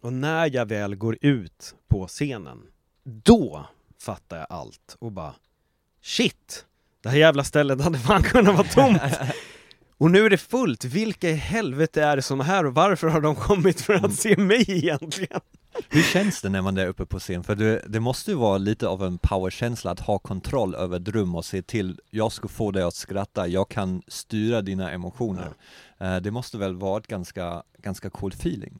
[0.00, 2.62] Och när jag väl går ut på scenen,
[3.04, 3.66] då
[3.98, 5.34] fattar jag allt och bara
[6.02, 6.66] Shit!
[7.06, 9.02] Det här jävla stället hade fan kunnat vara tomt!
[9.98, 13.08] Och nu är det fullt, vilka i helvete är det som är här och varför
[13.08, 15.40] har de kommit för att se mig egentligen?
[15.88, 17.44] Hur känns det när man är uppe på scen?
[17.44, 21.08] För det, det måste ju vara lite av en powerkänsla att ha kontroll över ett
[21.08, 25.48] rum och se till, jag ska få dig att skratta, jag kan styra dina emotioner.
[25.98, 28.78] Eh, det måste väl vara ett ganska, ganska cool feeling?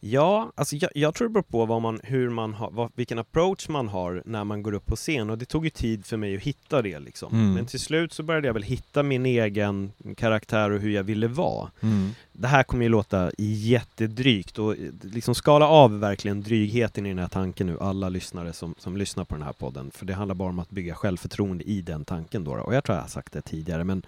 [0.00, 3.18] Ja, alltså jag, jag tror det beror på vad man, hur man har, vad, vilken
[3.18, 6.16] approach man har när man går upp på scen och det tog ju tid för
[6.16, 7.32] mig att hitta det liksom.
[7.32, 7.54] Mm.
[7.54, 11.28] Men till slut så började jag väl hitta min egen karaktär och hur jag ville
[11.28, 11.70] vara.
[11.80, 12.10] Mm.
[12.32, 17.18] Det här kommer ju låta jättedrygt och eh, liksom skala av verkligen drygheten i den
[17.18, 19.90] här tanken nu, alla lyssnare som, som lyssnar på den här podden.
[19.90, 22.52] För det handlar bara om att bygga självförtroende i den tanken då.
[22.52, 24.02] Och jag tror jag har sagt det tidigare, men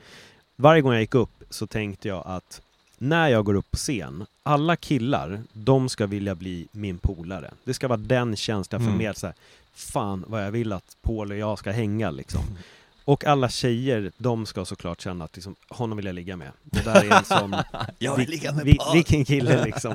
[0.56, 2.62] varje gång jag gick upp så tänkte jag att
[3.02, 7.50] när jag går upp på scen, alla killar, de ska vilja bli min polare.
[7.64, 8.92] Det ska vara den känslan jag Mm.
[8.98, 9.34] förmedlar, här,
[9.74, 12.40] fan vad jag vill att Paul och jag ska hänga liksom.
[13.04, 16.50] Och alla tjejer, de ska såklart känna att liksom, honom vill jag ligga med.
[16.62, 17.56] Det där är en sån,
[17.98, 18.94] Jag vil- vill ligga med Paul.
[18.94, 19.94] vilken kille liksom.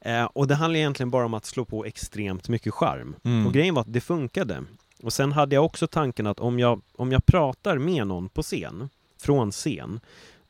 [0.00, 3.14] Eh, och det handlar egentligen bara om att slå på extremt mycket charm.
[3.24, 3.46] Mm.
[3.46, 4.64] Och grejen var att det funkade.
[5.02, 8.42] Och sen hade jag också tanken att om jag, om jag pratar med någon på
[8.42, 8.88] scen,
[9.22, 10.00] från scen,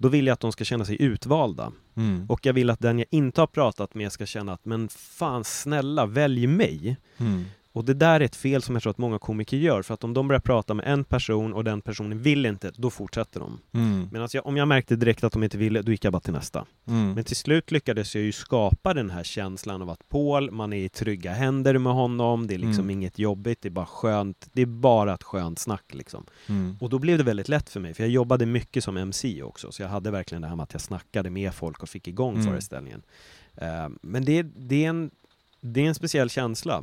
[0.03, 1.73] då vill jag att de ska känna sig utvalda.
[1.95, 2.27] Mm.
[2.29, 5.45] Och jag vill att den jag inte har pratat med ska känna att men fan
[5.45, 6.97] snälla, välj mig.
[7.19, 7.45] Mm.
[7.75, 10.05] Och det där är ett fel som jag tror att många komiker gör, för att
[10.05, 13.59] om de börjar prata med en person och den personen vill inte, då fortsätter de.
[13.73, 14.09] Mm.
[14.13, 16.33] Medan jag, om jag märkte direkt att de inte ville, då gick jag bara till
[16.33, 16.65] nästa.
[16.87, 17.13] Mm.
[17.13, 20.85] Men till slut lyckades jag ju skapa den här känslan av att Paul, man är
[20.85, 22.91] i trygga händer med honom, det är liksom Mm.
[22.91, 26.25] inget jobbigt, det är bara skönt, det är bara ett skönt snack liksom.
[26.49, 26.77] Mm.
[26.81, 29.73] Och då blev det väldigt lätt för mig, för jag jobbade mycket som MC också,
[29.73, 32.35] så jag hade verkligen det här med att jag snackade med folk och fick igång
[32.35, 32.47] Mm.
[32.47, 33.03] föreställningen.
[33.57, 35.11] Eh, men det, det, är en,
[35.61, 36.83] det är en speciell känsla.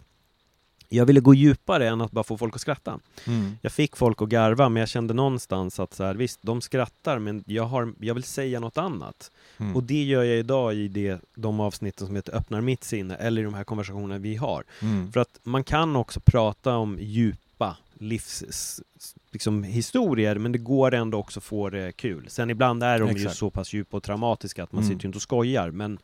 [0.93, 2.99] jag ville gå djupare än att bara få folk att skratta.
[3.27, 3.57] Mm.
[3.61, 7.19] Jag fick folk att garva, men jag kände någonstans att så här, visst, de skrattar,
[7.19, 9.31] men jag, har, jag vill säga något annat.
[9.57, 9.75] Mm.
[9.75, 13.41] Och det gör jag idag i det, de avsnitten som heter Öppnar mitt sinne, eller
[13.41, 14.63] i de här konversationerna vi har.
[14.81, 15.11] Mm.
[15.11, 20.57] För att man kan också prata om djupa livs s- s- liksom, historier, men det
[20.57, 22.25] går ändå också att få det kul.
[22.29, 23.35] Sen ibland är de ju Exakt.
[23.37, 24.93] så pass djupa och traumatiska att man Mm.
[24.93, 25.97] sitter ju inte och skojar, men,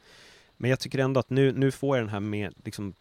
[0.57, 2.93] men jag tycker ändå att nu, nu får jag den här med, liksom,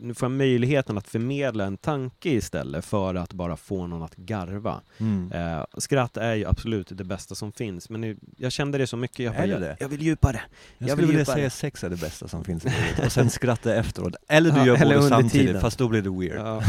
[0.00, 4.16] nu får jag möjligheten att förmedla en tanke istället för att bara få någon att
[4.16, 4.80] garva.
[4.98, 5.32] Mm.
[5.32, 8.96] Eh, skratt är ju absolut det bästa som finns, men nu, jag kände det så
[8.96, 9.76] mycket, jag, bara, Är det jag, det?
[9.80, 10.40] jag vill djupare.
[10.78, 13.30] Jag Jag skulle vilja säga sex är det bästa som finns i livet, och sen
[13.30, 14.14] skratta efteråt.
[14.28, 15.60] Eller du Ja, gör eller båda samtidigt, tiden.
[15.60, 16.38] fast då blir det weird.
[16.38, 16.62] Ja.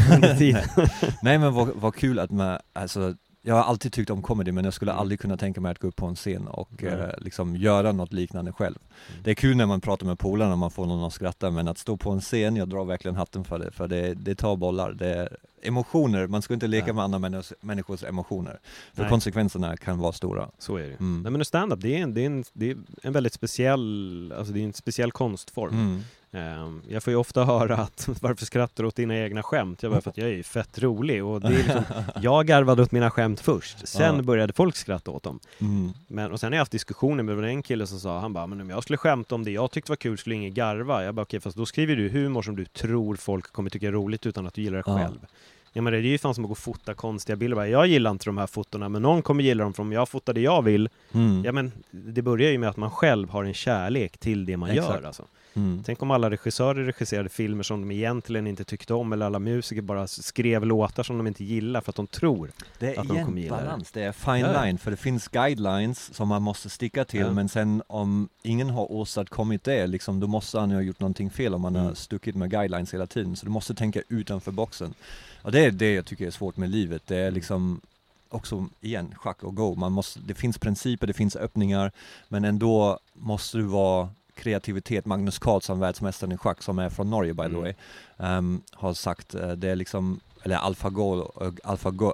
[1.22, 4.64] Nej men vad, vad kul att man, alltså jag har alltid tyckt om comedy men
[4.64, 6.92] jag skulle aldrig kunna tänka mig att gå upp på en scen och Nej.
[6.92, 8.78] eh, liksom göra något liknande själv.
[9.24, 11.68] Det är kul när man pratar med polarna och man får någon att skratta men
[11.68, 14.56] att stå på en scen, jag drar verkligen hatten för det, för det, det tar
[14.56, 14.92] bollar.
[14.92, 16.92] Det är emotioner, man ska inte leka Ja.
[16.92, 18.58] med andra människors, människors emotioner.
[18.94, 19.10] För Nej.
[19.10, 20.50] konsekvenserna kan vara stora.
[20.58, 21.22] Så är det Mm.
[21.22, 24.52] Nej men stand-up, det är, en, det, är en, det är en väldigt speciell, alltså
[24.52, 26.02] det är en speciell konstform.
[26.32, 29.82] Ehm, jag får ju ofta höra att varför skrattar du åt dina egna skämt?
[29.82, 31.82] Jag bara, för att jag är ju fett rolig och det är liksom,
[32.22, 34.22] jag garvade åt mina skämt först, sen Ja.
[34.22, 35.40] började folk skratta åt dem.
[35.60, 35.90] Mm.
[36.06, 38.60] Men, och sen har jag haft diskussioner med en kille som sa, han bara, men
[38.60, 41.04] om jag skulle skämta om det jag tyckte var kul skulle ingen garva.
[41.04, 43.92] Jag bara, okej fast då skriver du humor som du tror folk kommer tycka är
[43.92, 44.96] roligt utan att du gillar det Ja.
[44.98, 45.26] själv.
[45.72, 47.54] Ja men det är ju fan som att gå och fota konstiga bilder.
[47.56, 50.08] Bara, Jag gillar inte de här fotona men någon kommer gilla dem för om jag
[50.08, 50.88] fotar det jag vill.
[51.14, 51.44] Mm.
[51.44, 54.70] Ja men det börjar ju med att man själv har en kärlek till det man
[54.70, 54.88] Exakt.
[54.94, 55.24] gör alltså.
[55.54, 55.82] Mm.
[55.86, 59.82] Tänk om alla regissörer regisserade filmer som de egentligen inte tyckte om eller alla musiker
[59.82, 62.50] bara skrev låtar som de inte gillar för att de tror.
[62.78, 63.62] Det är att de kommer gilla det.
[63.62, 67.20] balans, det är fine Ja, line, för det finns guidelines som man måste sticka till,
[67.20, 67.32] Ja.
[67.32, 71.30] men sen om ingen har åstadkommit det, liksom, då måste han ju ha gjort någonting
[71.30, 71.94] fel om man har Mm.
[71.94, 74.94] stuckit med guidelines hela tiden, så du måste tänka utanför boxen.
[75.42, 77.26] Och det är det jag tycker är svårt med livet, det Mm.
[77.26, 77.80] är liksom
[78.28, 79.74] också, igen, schack och go.
[79.74, 81.92] Man måste, det finns principer, det finns öppningar,
[82.28, 84.08] men ändå måste du vara
[84.40, 85.06] kreativitet.
[85.06, 87.60] Magnus Carlsson, världsmästaren i schack, som är från Norge by the Mm.
[87.62, 87.74] way,
[88.18, 92.12] ehm, har sagt, eh, det är liksom, eller AlphaGo, och AlphaGo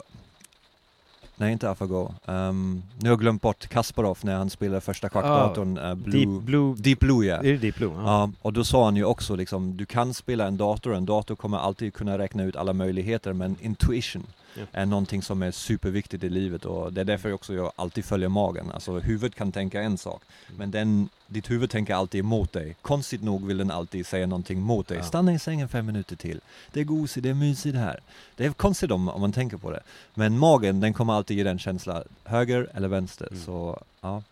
[1.38, 5.78] Nej inte AlphaGo, um, nu har jag glömt bort Kasparov när han spelade första schackdatorn,
[5.78, 7.36] eh, Blue, Deep Blue, Deep Blue ja.
[7.36, 7.90] är det Deep Blue?
[7.94, 8.02] Ja.
[8.04, 11.34] Ja, och då sa han ju också liksom, du kan spela en dator, en dator
[11.36, 14.26] kommer alltid kunna räkna ut alla möjligheter, men intuition.
[14.72, 18.28] Är någonting som är superviktigt i livet och det är därför också jag alltid följer
[18.28, 18.70] magen.
[18.74, 20.58] Alltså huvudet kan tänka en sak, Mm.
[20.58, 22.76] men den, ditt huvud tänker alltid emot dig.
[22.82, 25.02] Konstigt nog vill den alltid säga någonting mot dig.
[25.02, 26.40] Stanna i sängen fem minuter till.
[26.72, 28.00] Det är gosigt, det är mysigt här.
[28.36, 29.80] Det är konstigt om, om man tänker på det.
[30.14, 33.28] Men magen, den kommer alltid ge den känslan, höger eller vänster.
[33.30, 33.42] Mm.
[33.44, 34.22] Så ja.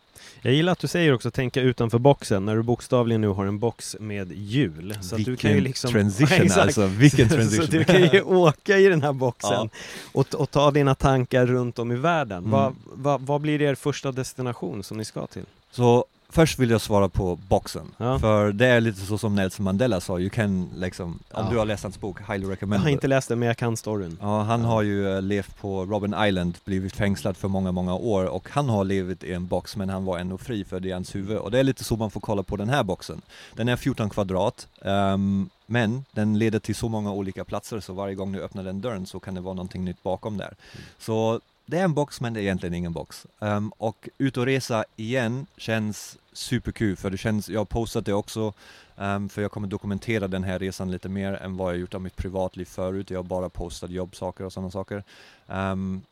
[0.46, 3.58] Jag gillar att du säger också tänka utanför boxen när du bokstavligen nu har en
[3.58, 4.98] box med hjul.
[5.02, 5.92] Så att du kan ju Vilken liksom...
[5.92, 6.60] transition Exakt.
[6.60, 7.66] alltså, vilken Så transition.
[7.70, 9.68] du kan ju åka i den här boxen Ja.
[10.12, 12.38] och, och ta dina tankar runt om i världen.
[12.38, 12.50] Mm.
[12.50, 15.44] Vad vad- vad blir er första destination som ni ska till?
[15.70, 16.04] Så
[16.34, 18.18] först vill jag svara på boxen, Ja.
[18.18, 21.48] för det är lite så som Nelson Mandela sa, you can liksom, om Ja.
[21.50, 22.92] du har läst hans bok, highly Jag recommend har it.
[22.92, 24.18] inte läst den men jag kan storyn.
[24.20, 24.66] Ja, han Ja.
[24.66, 28.68] har ju eh, levt på Robben Island, blivit fängslad för många, många år och han
[28.68, 31.38] har levt i en box men han var ändå fri för det är hans huvud
[31.38, 33.22] och det är lite så man får kolla på den här boxen.
[33.54, 38.14] Den är 14 kvadrat, ehm, men den leder till så många olika platser så varje
[38.14, 40.54] gång du öppnar den dörren så kan det vara någonting nytt bakom där.
[40.98, 43.26] Så det är en box men det är egentligen ingen box.
[43.40, 48.12] Ehm, och ut och resa igen känns superkul för det känns, jag har postat det
[48.12, 48.52] också
[48.96, 52.00] ehm, för jag kommer dokumentera den här resan lite mer än vad jag gjort av
[52.00, 53.10] mitt privatliv förut.
[53.10, 55.02] Jag har bara postat jobbsaker och sådana saker.
[55.48, 56.02] Ehm,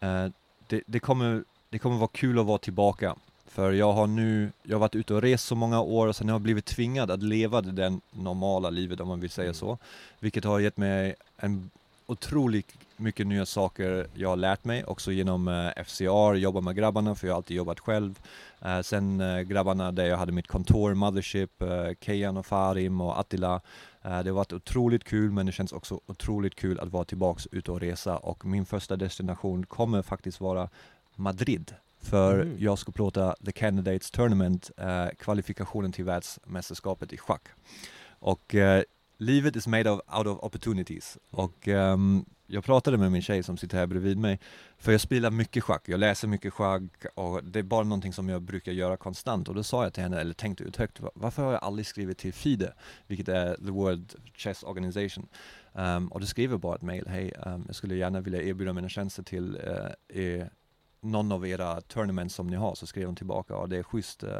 [0.00, 0.26] eh,
[0.66, 3.16] det, det, kommer, det kommer vara kul att vara tillbaka.
[3.48, 6.28] För jag har nu, jag har varit ute och rest så många år och sen
[6.28, 9.78] har jag blivit tvingad att leva det normala livet om man vill säga så.
[10.20, 11.70] Vilket har gett mig en
[12.06, 17.14] otroligt mycket nya saker jag har lärt mig, också genom eh, FCR, jobba med grabbarna,
[17.14, 18.18] för jag har alltid jobbat själv.
[18.60, 23.20] Eh, sen eh, grabbarna där jag hade mitt kontor, Mothership, eh, Kejan och Farim och
[23.20, 23.60] Attila.
[24.02, 27.72] Det har varit otroligt kul, men det känns också otroligt kul att vara tillbaks ute
[27.72, 30.68] och resa och min första destination kommer faktiskt vara
[31.14, 31.74] Madrid.
[32.00, 32.56] För Mm.
[32.58, 37.42] jag ska plåta The Candidates Tournament, eh, kvalifikationen till världsmästerskapet i schack.
[38.18, 38.82] Och eh,
[39.18, 41.18] livet is made of, out of opportunities.
[41.30, 44.40] Och ehm, jag pratade med min tjej som sitter här bredvid mig,
[44.78, 46.82] för jag spelar mycket schack, jag läser mycket schack
[47.14, 49.48] och det är bara någonting som jag brukar göra konstant.
[49.48, 52.18] Och då sa jag till henne, eller tänkte ut högt, varför har jag aldrig skrivit
[52.18, 52.72] till FIDE,
[53.06, 55.28] vilket är the World Chess Organization?
[55.72, 58.72] Um, och då skrev jag bara ett mail, hej, um, jag skulle gärna vilja erbjuda
[58.72, 60.50] mina tjänster till uh, er,
[61.06, 64.22] någon av era tournaments som ni har, så skrev de tillbaka, ja det är schysst,
[64.22, 64.30] eh,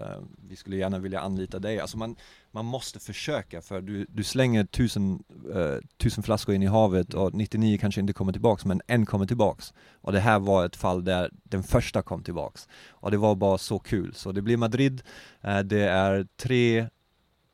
[0.48, 1.80] vi skulle gärna vilja anlita dig.
[1.80, 2.16] Alltså man,
[2.50, 5.22] man måste försöka, för du, du slänger tusen,
[5.54, 9.26] uh, tusen flaskor in i havet och 99 kanske inte kommer tillbaks, men en kommer
[9.26, 9.74] tillbaks.
[10.00, 12.68] Och det här var ett fall där den första kom tillbaks.
[12.88, 14.14] Och det var bara så kul.
[14.14, 15.02] Så det blir Madrid,
[15.44, 16.88] uh, det är tre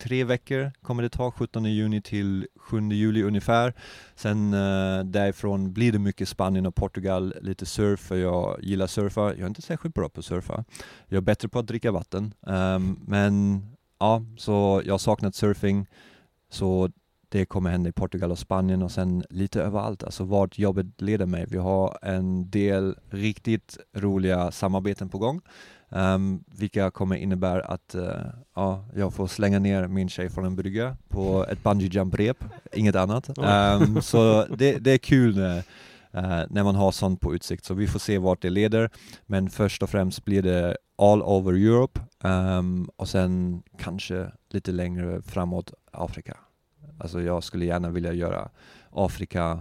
[0.03, 3.75] Tre veckor kommer det ta, 17 juni till 7 juli ungefär.
[4.15, 9.21] Sen eh, därifrån blir det mycket Spanien och Portugal, lite surf, för jag gillar surfa.
[9.21, 10.65] Jag är inte särskilt bra på att surfa.
[11.07, 12.35] Jag är bättre på att dricka vatten.
[12.41, 13.63] Um, men
[13.99, 15.87] ja, så jag har saknat surfing.
[16.51, 16.91] Så
[17.29, 21.27] det kommer hända i Portugal och Spanien och sen lite överallt, alltså vart jobbet leder
[21.27, 21.47] mig.
[21.49, 25.41] Vi har en del riktigt roliga samarbeten på gång.
[25.95, 28.09] Um, vilka kommer innebära att uh,
[28.55, 32.45] ja, jag får slänga ner min tjej från en brygga på ett bungee jump rep,
[32.73, 33.39] inget annat.
[33.39, 37.75] Um, så det, det är kul när, uh, när man har sånt på utsikt, så
[37.75, 38.91] vi får se vart det leder.
[39.27, 45.23] Men först och främst blir det all over Europe um, och sen kanske lite längre
[45.23, 46.37] framåt Afrika.
[46.99, 48.51] Alltså jag skulle gärna vilja göra
[48.91, 49.61] Afrika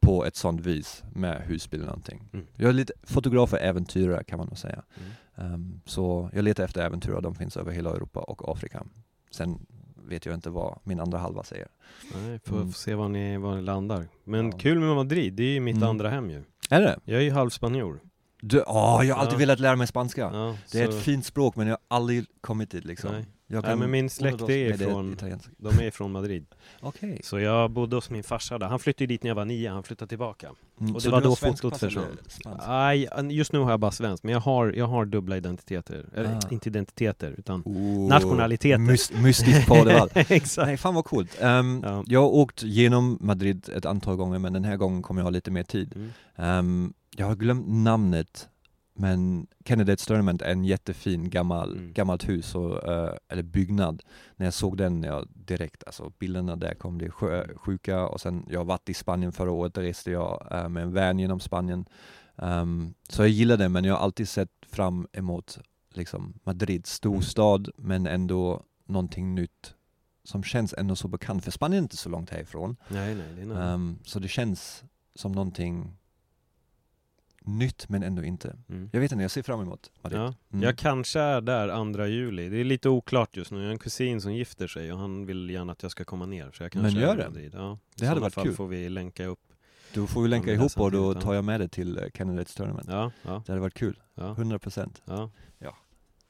[0.00, 2.28] på ett sånt vis med husbil eller någonting.
[2.32, 2.46] Mm.
[2.56, 4.82] Jag är lite fotograf och äventyrare kan man nog säga.
[4.96, 5.10] Mm.
[5.38, 8.84] Um, så jag letar efter äventyr och de finns över hela Europa och Afrika.
[9.30, 9.66] Sen
[10.08, 11.68] vet jag inte vad min andra halva säger.
[12.14, 12.72] Nej, får, Mm.
[12.72, 14.08] se var ni, var ni landar.
[14.24, 14.58] Men Ja.
[14.58, 15.88] kul med Madrid, det är ju mitt Mm.
[15.88, 16.44] andra hem ju.
[16.70, 16.98] Är det?
[17.04, 18.00] Jag är ju halvspanjor.
[18.40, 19.38] Du, åh, jag har alltid Ja.
[19.38, 20.20] velat lära mig spanska.
[20.20, 23.10] Ja, Det är så- ett fint språk men jag har aldrig kommit dit liksom.
[23.12, 23.26] Nej.
[23.48, 25.16] Jag Nej, men min släkt är från-.
[25.58, 26.46] De är från Madrid.
[26.80, 27.20] Okej.
[27.24, 28.66] Så jag bodde hos min farsa där.
[28.66, 30.48] Han flyttade dit när jag var nio, han flyttade tillbaka.
[30.80, 32.60] Mm, Och så det var du har då svensk fotot eller försvann.
[32.68, 36.06] Nej, just nu har jag bara svenskt, men jag har, jag har dubbla identiteter.
[36.14, 36.40] Eller Ah.
[36.50, 38.78] inte identiteter, utan Oh, nationaliteter.
[38.78, 40.10] Myst, mystiskt padeval.
[40.14, 40.66] Exakt.
[40.66, 41.36] Nej, fan vad coolt.
[41.40, 42.04] Ehm, Ja.
[42.06, 45.30] Jag har åkt genom Madrid ett antal gånger men den här gången kommer jag ha
[45.30, 45.92] lite mer tid.
[45.96, 46.10] Mm.
[46.36, 48.48] Ehm, jag har glömt namnet
[48.98, 51.92] men Candidates Tournament är en jättefin gammal, Mm.
[51.92, 54.02] gammalt hus, och, eh, eller byggnad.
[54.36, 58.46] När jag såg den, jag direkt, alltså bilderna där kom bli sjö, sjuka och sen,
[58.50, 61.40] jag har varit i Spanien förra året, där reste jag eh, med en van genom
[61.40, 61.84] Spanien.
[62.36, 65.58] Ehm, så jag gillar det men jag har alltid sett fram emot
[65.94, 69.74] liksom Madrid, storstad men ändå någonting nytt
[70.24, 72.76] som känns ändå så bekant, för Spanien är inte så långt härifrån.
[72.88, 73.74] Nej, nej, det är.
[73.74, 75.96] Ehm, så det känns som någonting
[77.46, 78.56] nytt men ändå inte.
[78.68, 78.90] Mm.
[78.92, 80.20] Jag vet inte, jag ser fram emot Madrid.
[80.20, 80.34] Ja.
[80.52, 80.62] Mm.
[80.62, 82.48] Jag kanske är där andra juli.
[82.48, 83.58] Det är lite oklart just nu.
[83.58, 86.26] Jag har en kusin som gifter sig och han vill gärna att jag ska komma
[86.26, 86.50] ner.
[86.52, 87.50] Så jag kanske Men gör det.
[87.52, 87.78] Ja.
[87.96, 88.54] Det hade varit fall kul.
[88.54, 89.40] får vi länka upp.
[89.94, 91.20] Du får ju länka Ja, ihop och då ja.
[91.20, 92.86] tar jag med dig till eh, Candidates Tournament.
[92.90, 95.30] Ja, ja, Det hade varit kul, ja, 100% ja.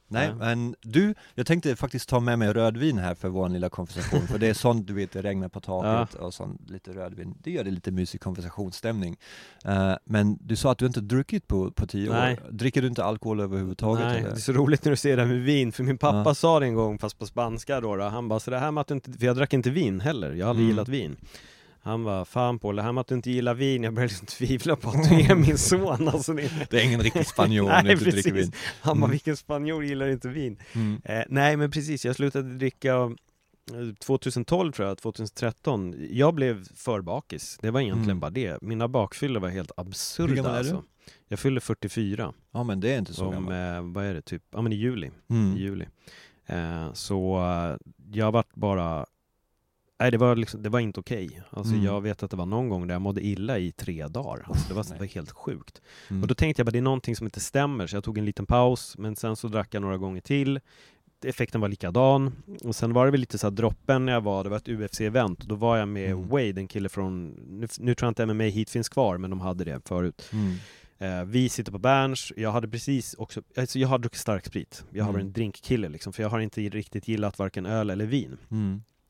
[0.09, 0.35] Nej Ja.
[0.35, 4.37] men du, jag tänkte faktiskt ta med mig rödvin här för vår lilla konversation, för
[4.39, 7.63] det är sånt du vet, det regnar på taket och sånt, lite rödvin, det gör
[7.63, 9.17] det lite mysig konversationsstämning.
[9.65, 12.33] Eh, men du sa att du inte druckit på, på tio Nej.
[12.33, 14.29] år, dricker du inte alkohol överhuvudtaget Nej, eller?
[14.29, 16.35] det är så roligt när du säger det här med vin, för min pappa Ja.
[16.35, 18.03] sa det en gång fast på spanska då, då.
[18.03, 20.31] han bara så det här med att du inte, för jag drack inte vin heller,
[20.33, 20.69] jag har aldrig Mm.
[20.75, 21.17] gillat vin
[21.87, 24.27] Han var fan på det här med att du inte gillar vin, jag började liksom
[24.27, 26.67] tvivla på att du är min son alltså, det...
[26.69, 28.51] Det är ingen riktig spanjor Nej, du inte dricker vin.
[28.81, 29.11] Han bara, Mm.
[29.11, 30.57] vilken spanjor gillar inte vin?
[30.73, 31.01] Mm.
[31.05, 37.01] Eh, nej men precis, jag slutade dricka eh, 2012 tror jag, 2013 Jag blev för
[37.01, 38.19] bakis, det var egentligen Mm.
[38.19, 40.69] bara det Mina bakfyllor var helt Hur absurda gammal är du?
[40.69, 40.83] alltså.
[41.27, 43.77] Jag fyller 44 Ja men det är inte så om, gammalt.
[43.87, 45.57] eh, vad är det, typ, ja men i juli, i Mm.
[45.57, 45.85] juli
[46.45, 47.75] eh, Så eh,
[48.13, 49.05] jag vart bara
[49.99, 51.85] Nej det var liksom, det var inte okej Alltså Mm.
[51.85, 54.67] jag vet att det var någon gång där jag mådde illa i tre dagar alltså,
[54.69, 56.21] det, var, det var helt sjukt Mm.
[56.21, 58.25] och då tänkte jag bara, det är någonting som inte stämmer, så jag tog en
[58.25, 60.59] liten paus, men sen så drack jag några gånger till.
[61.25, 62.31] Effekten var likadan.
[62.63, 64.67] Och sen var det väl lite så här droppen när jag var, det var ett
[64.67, 66.27] UFC-event, då var jag med Mm.
[66.27, 69.39] Wade, en kille från, nu, nu tror jag inte MMA hit finns kvar, men de
[69.39, 70.29] hade det förut.
[70.33, 70.55] Mm.
[70.99, 74.83] Eh, vi sitter på Berns, jag hade precis också, alltså jag har druckit stark sprit.
[74.91, 75.25] Jag har Mm.
[75.27, 78.37] en drinkkille liksom, för jag har inte riktigt gillat varken öl eller vin.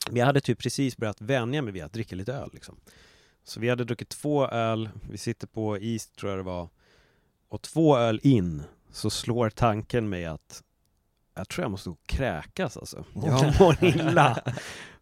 [0.07, 2.79] Men jag hade typ precis börjat vänja mig vid att dricka lite öl liksom.
[3.43, 6.69] Så vi hade druckit två öl, vi sitter på East tror jag det var,
[7.49, 10.63] och två öl in så slår tanken mig att
[11.35, 13.05] jag tror jag måste gå och kräkas alltså.
[13.13, 14.43] Jag mår illa.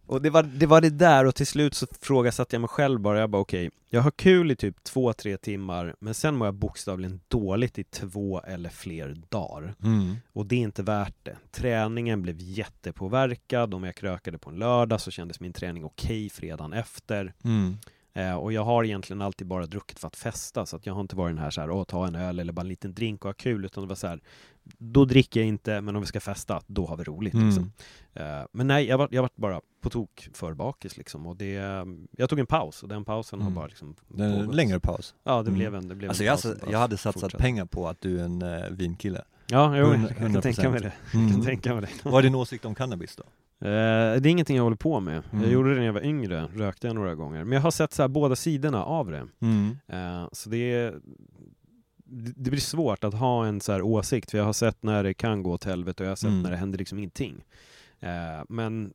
[0.08, 3.00] Och det var, det var det där och till slut så frågasatte jag mig själv
[3.00, 6.48] bara, jag bara okej, jag har kul i typ två, tre timmar men sen mår
[6.48, 9.76] jag bokstavligen dåligt i två eller fler dagar.
[9.84, 10.16] Mm.
[10.34, 11.38] Och det är inte värt det.
[11.52, 16.74] Träningen blev jättepåverkad, om jag krökade på en lördag så kändes min träning okej fredagen
[16.74, 17.34] efter.
[17.44, 17.78] Mm.
[18.18, 21.02] Eh, och jag har egentligen alltid bara druckit för att festa, så att jag har
[21.02, 23.26] inte varit den här så här, åh ta en öl eller bara en liten drink
[23.26, 24.20] och ha kul, utan det var så här,
[24.78, 27.46] då dricker jag inte, men om vi ska festa, då har vi roligt Mm.
[27.46, 27.72] liksom.
[28.14, 31.52] Eh, men nej, jag var, jag var bara på tok för bakis liksom, och det,
[32.12, 33.56] jag tog en paus, och den pausen har Mm.
[33.56, 35.16] bara liksom en längre paus.
[35.24, 35.54] Ja, det Mm.
[35.54, 37.42] blev en, det blev Alltså en jag, paus bara jag hade satsat fortsatte.
[37.44, 39.22] pengar på att du är en uh, vinkille.
[39.48, 40.94] Ja, jo, Hundra- jag kan tänka mig det.
[41.04, 41.42] Jag kan Mm.
[41.42, 42.10] tänka mig det.
[42.10, 43.24] Vad är din åsikt om cannabis då?
[43.62, 43.68] Eh,
[44.22, 45.24] det är ingenting jag håller på med.
[45.32, 45.52] Jag Mm.
[45.52, 47.44] gjorde det när jag var yngre, rökte jag några gånger.
[47.44, 49.28] Men jag har sett så här båda sidorna av det.
[49.42, 49.78] Mm.
[49.88, 51.00] Eh, så det är
[52.36, 55.14] det blir svårt att ha en så här åsikt, för jag har sett när det
[55.14, 56.42] kan gå åt helvete och jag har sett Mm.
[56.42, 57.44] när det händer liksom ingenting.
[58.00, 58.94] Eh, men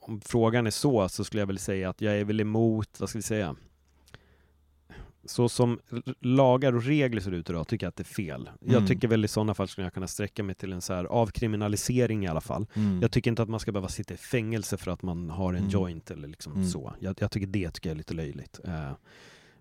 [0.00, 3.08] om frågan är så, så skulle jag väl säga att jag är väl emot, vad
[3.08, 3.56] ska vi säga?
[5.24, 5.80] Så som
[6.20, 8.50] lagar och regler ser ut idag tycker jag att det är fel.
[8.60, 8.86] Jag Mm.
[8.86, 12.24] tycker väl i sådana fall skulle jag kunna sträcka mig till en så här avkriminalisering
[12.24, 12.66] i alla fall.
[12.74, 12.98] Mm.
[13.02, 15.58] Jag tycker inte att man ska behöva sitta i fängelse för att man har en
[15.58, 15.70] Mm.
[15.70, 16.66] joint eller liksom Mm.
[16.68, 16.94] så.
[17.00, 18.60] Jag, jag tycker det tycker jag är lite löjligt.
[18.64, 18.90] Eh,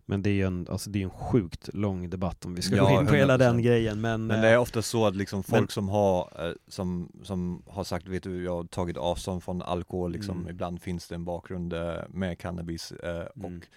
[0.05, 2.75] men det är ju en, alltså det är en sjukt lång debatt om vi ska
[2.75, 3.37] Ja, gå in på hela 100%.
[3.39, 4.01] den grejen.
[4.01, 7.11] Men, Men eh, det är ofta så att liksom folk men- som har, eh, som,
[7.23, 10.49] som har sagt, vet du, jag har tagit avstånd från alkohol liksom, Mm.
[10.49, 13.27] ibland finns det en bakgrund eh, med cannabis Mm.
[13.57, 13.67] och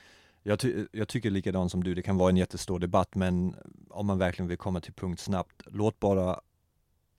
[0.46, 3.54] jag, ty- jag tycker likadant som du, det kan vara en jättestor debatt men
[3.90, 6.40] om man verkligen vill komma till punkt snabbt, låt bara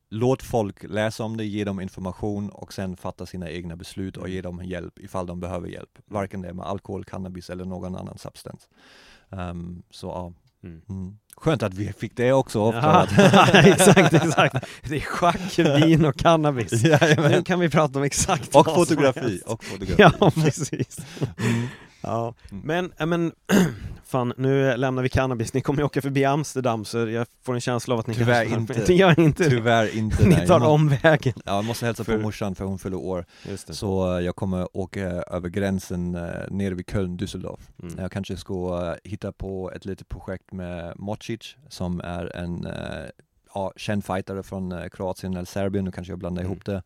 [0.09, 4.23] Låt folk läsa om det, ge dem information och sen fatta sina egna beslut och
[4.23, 4.35] Mm.
[4.35, 5.89] ge dem hjälp ifall de behöver hjälp.
[6.05, 8.67] Varken det med alkohol, cannabis eller någon annan substans.
[9.31, 10.81] Ehm, så ja, Mm.
[10.89, 11.17] mm.
[11.37, 12.59] skönt att vi fick det också.
[12.59, 13.03] Ja,
[13.53, 14.65] exakt, exakt.
[14.83, 16.71] Det är schack, vin och cannabis.
[16.83, 17.31] Jajamän.
[17.31, 19.45] Nu kan vi prata om exakt Och vad som fotografi, helst.
[19.45, 19.95] och fotografi.
[20.19, 20.97] Ja, precis.
[21.37, 21.67] Mm.
[22.05, 22.63] Ja, Mm.
[22.65, 23.31] men, ja, men
[24.05, 25.53] fan, nu lämnar vi cannabis.
[25.53, 28.45] Ni kommer ju åka förbi Amsterdam, så jag får en känsla av att ni Tyvärr
[28.45, 28.79] kanske...
[28.79, 28.93] inte.
[28.93, 29.49] Gör ni inte.
[29.49, 31.33] Tyvärr inte Ni tar omvägen.
[31.45, 33.25] Ja, jag måste hälsa För- på morsan för hon fyller år.
[33.55, 37.59] Så eh, jag kommer åka över gränsen eh, nere vid Köln, Düsseldorf.
[37.83, 37.95] Mm.
[37.99, 42.67] Jag kanske ska eh, hitta på ett litet projekt med Mocic som är en
[43.53, 46.51] ja, känd fightare från Kroatien eller Serbien, nu kanske jag blandar Mm.
[46.51, 46.83] ihop det.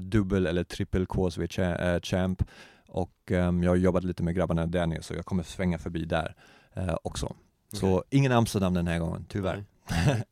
[0.00, 2.42] Dubbel eller trippel KSV cha- eh, champ.
[2.90, 6.04] Och ehm, jag har jobbat lite med grabbarna där nere så jag kommer svänga förbi
[6.04, 6.34] där
[6.74, 7.36] eh, också.
[7.72, 8.18] Så Okej.
[8.18, 9.64] ingen Amsterdam den här gången, tyvärr.
[9.90, 10.24] Nej.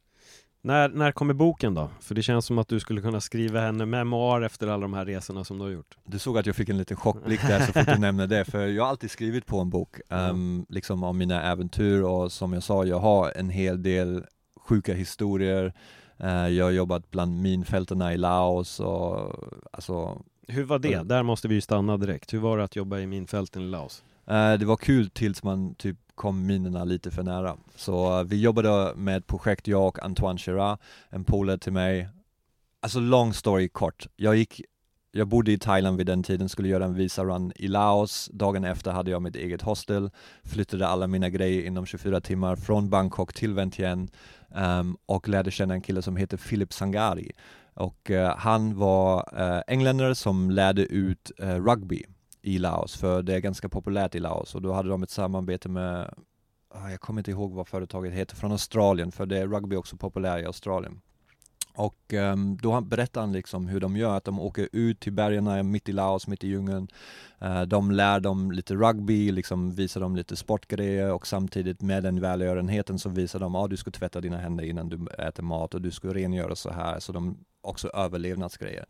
[0.63, 1.91] när, när kommer boken då?
[2.01, 5.05] För det känns som att du skulle kunna skriva en memoar efter alla de här
[5.05, 5.97] resorna som du har gjort.
[6.05, 8.67] Du såg att jag fick en liten chockblick där så fort du nämnde det, för
[8.67, 12.63] jag har alltid skrivit på en bok, ehm, liksom om mina äventyr och som jag
[12.63, 14.25] sa, jag har en hel del
[14.57, 15.73] sjuka historier,
[16.21, 19.33] Eh, jag har jobbat bland minfältena i Laos och
[19.73, 21.03] alltså, Hur var det?
[21.03, 22.35] Där måste vi ju stanna direkt.
[22.35, 24.03] Hur var det att jobba i minfälten i Laos?
[24.27, 27.57] eh, det var kul tills man typ kom minerna lite för nära.
[27.77, 30.79] Så eh, vi jobbade med ett projekt, jag och Antoine Chira,
[31.11, 32.09] en polare till mig.
[32.81, 34.61] Alltså long story kort, jag gick
[35.13, 38.31] jag bodde i Thailand vid den tiden, skulle göra en visa-run i Laos.
[38.33, 40.11] Dagen efter hade jag mitt eget hostel,
[40.45, 44.09] flyttade alla mina grejer inom 24 timmar från Bangkok till Vientiane
[44.55, 47.33] um, och lärde känna en kille som heter Philip Sangari.
[47.79, 52.05] Och uh, han var uh, engländare som lärde ut uh, rugby
[52.43, 55.69] i Laos, för det är ganska populärt i Laos och då hade de ett samarbete
[55.69, 56.15] med
[56.75, 59.97] ah, jag kommer inte ihåg vad företaget heter, från Australien, för det är rugby också
[59.97, 61.01] populärt i Australien.
[61.75, 65.71] Och um, då berättar han liksom hur de gör, att de åker ut till bergen
[65.71, 66.89] mitt i Laos, mitt i djungeln.
[67.43, 72.21] Uh, de lär dem lite rugby, liksom visar dem lite sportgrejer och samtidigt med den
[72.21, 75.75] välgörenheten så visar de att ah, du ska tvätta dina händer innan du äter mat
[75.75, 78.87] och du ska rengöra så här, så de också överlevnadsgrejer.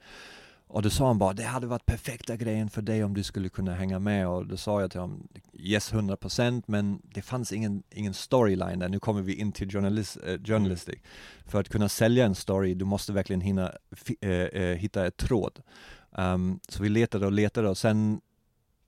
[0.68, 3.48] Och då sa han bara, det hade varit perfekta grejen för dig om du skulle
[3.48, 7.82] kunna hänga med och då sa jag till honom, yes 100% men det fanns ingen,
[7.90, 10.94] ingen storyline där, nu kommer vi in till journalist, äh, journalistic.
[10.94, 11.50] Mm.
[11.50, 13.72] För att kunna sälja en story, du måste verkligen hinna,
[14.20, 15.62] äh, äh, hitta ett tråd.
[16.10, 18.20] Um, så vi letade och letade och sen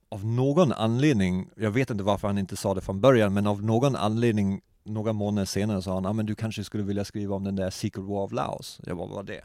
[0.09, 3.63] av någon anledning, jag vet inte varför han inte sa det från början, men av
[3.63, 7.43] någon anledning några månader senare sa han, ah, men du kanske skulle vilja skriva om
[7.43, 8.81] den där Secret War of Laos.
[8.85, 9.41] Jag bara, vad var det?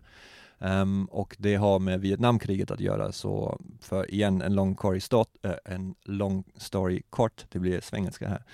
[0.59, 5.53] Um, och det har med Vietnamkriget att göra, så för igen en lång, story, äh,
[5.65, 8.45] en lång story kort, det blir svengelska här.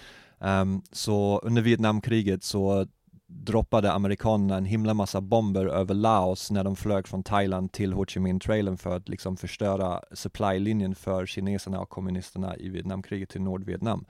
[0.61, 2.87] Um, så under Vietnamkriget så
[3.27, 8.05] droppade amerikanerna en himla massa bomber över Laos när de flög från Thailand till Ho
[8.07, 14.05] Chi Minh-trailern för att liksom förstöra supply-linjen för kineserna och kommunisterna i Vietnamkriget till Nordvietnam.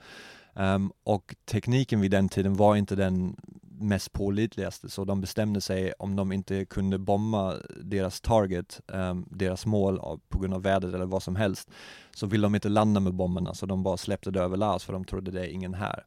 [0.55, 3.35] Um, och tekniken vid den tiden var inte den
[3.79, 9.65] mest pålitligaste, så de bestämde sig om de inte kunde bomba deras target, um, deras
[9.65, 11.69] mål på grund av vädret eller vad som helst,
[12.15, 14.93] så ville de inte landa med bomberna, så de bara släppte det över Laos för
[14.93, 16.05] de trodde det är ingen här.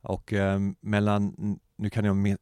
[0.00, 1.34] Och um, mellan,
[1.76, 2.38] nu kan jag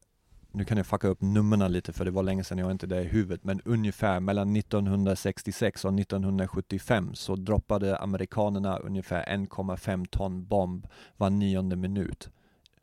[0.53, 3.01] nu kan jag fucka upp numren lite för det var länge sedan jag inte det
[3.01, 10.87] i huvudet, men ungefär mellan 1966 och 1975 så droppade amerikanerna ungefär 1,5 ton bomb
[11.17, 12.29] var nionde minut.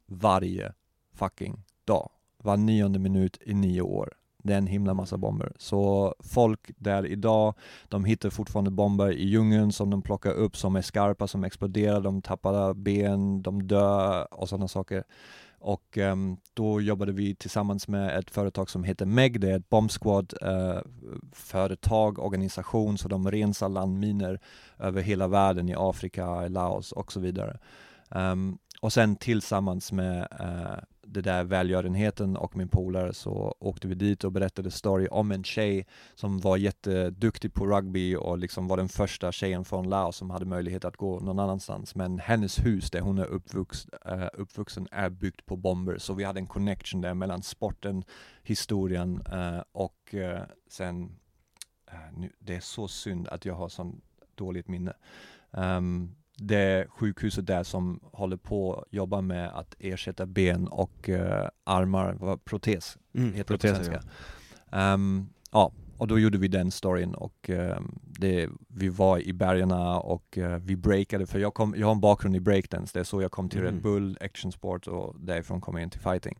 [0.07, 0.73] Varje
[1.14, 2.11] fucking dag.
[2.43, 4.12] Var nionde minut i nio år.
[4.43, 5.53] Det är en himla massa bomber.
[5.59, 7.55] Så folk där idag,
[7.89, 12.01] de hittar fortfarande bomber i djungeln som de plockar upp som är skarpa, som exploderar,
[12.01, 15.05] de tappar ben, de dör och sådana saker.
[15.61, 19.69] Och um, då jobbade vi tillsammans med ett företag som heter MEG, det är ett
[19.69, 20.81] bombsquad uh, eh,
[21.33, 24.41] företag, organisation, så de rensar landminer
[24.79, 27.59] över hela världen i Afrika, Laos och så vidare.
[28.09, 30.79] Um, och sen tillsammans med uh,
[31.13, 35.45] det där välgörenheten och min polare så åkte vi dit och berättade story om en
[35.45, 40.31] tjej som var jätteduktig på rugby och liksom var den första tjejen från Laos som
[40.31, 41.95] hade möjlighet att gå någon annanstans.
[41.95, 46.25] Men hennes hus där hon är uppvux, uh, uppvuxen är byggt på bomber, så vi
[46.25, 48.05] hade en connection där mellan sporten,
[48.43, 51.17] historien uh, och uh, sen,
[52.17, 54.01] nu, det är så synd att jag har sån
[54.35, 54.93] dåligt minne.
[55.51, 61.49] Um, det sjukhuset där som håller på att jobba med att ersätta ben och uh,
[61.64, 64.09] armar, protes mm, heter protes, det på svenska.
[64.70, 64.95] Ja.
[64.95, 69.72] Um, ja, och då gjorde vi den storyn och um, det, vi var i bergen
[69.72, 73.05] och uh, vi breakade, för jag, kom, jag har en bakgrund i breakdance, det är
[73.05, 73.72] så jag kom till mm.
[73.72, 76.38] Red Bull, action sport och därifrån kom jag in till fighting.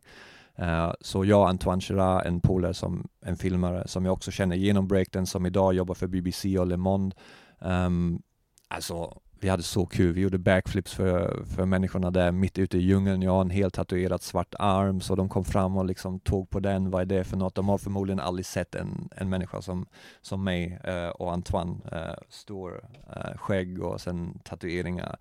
[0.59, 4.87] Uh, så jag, Antoine Chira, en polare som en filmare som jag också känner genom
[4.87, 7.15] breakdance, som idag jobbar för BBC och Le Monde.
[7.59, 8.21] Um,
[8.67, 12.81] alltså vi hade så kul, vi gjorde backflips för, för människorna där mitt ute i
[12.81, 13.21] djungeln.
[13.21, 16.59] Jag har en helt tatuerad svart arm, så de kom fram och liksom tog på
[16.59, 17.55] den, vad är det för något?
[17.55, 19.85] De har förmodligen aldrig sett en, en människa som,
[20.21, 25.17] som mig eh, och Antoine, eh, stor eh, skägg och sen tatueringar.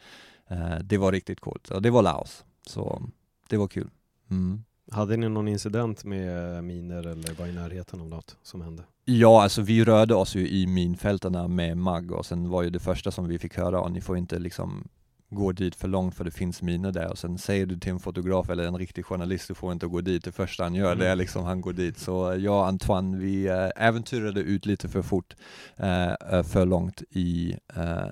[0.49, 3.03] Eh, det var riktigt coolt, och det var Laos, så
[3.49, 3.91] det var kul.
[4.31, 4.65] Mm.
[4.91, 8.83] Hade ni någon incident med miner eller var i närheten av något som hände?
[9.05, 12.79] Ja, alltså vi rörde oss ju i minfältena med MAG och sen var ju det
[12.79, 14.89] första som vi fick höra, ni får inte liksom
[15.33, 18.01] gå dit för långt för det finns miner där och sen säger du till en
[18.01, 20.99] fotograf eller en riktig journalist, du får inte gå dit, det första han gör mm.
[20.99, 21.99] det är liksom han går dit.
[21.99, 25.37] Så jag och Antoine, vi äh, äventyrade ut lite för fort,
[26.45, 27.57] för långt i,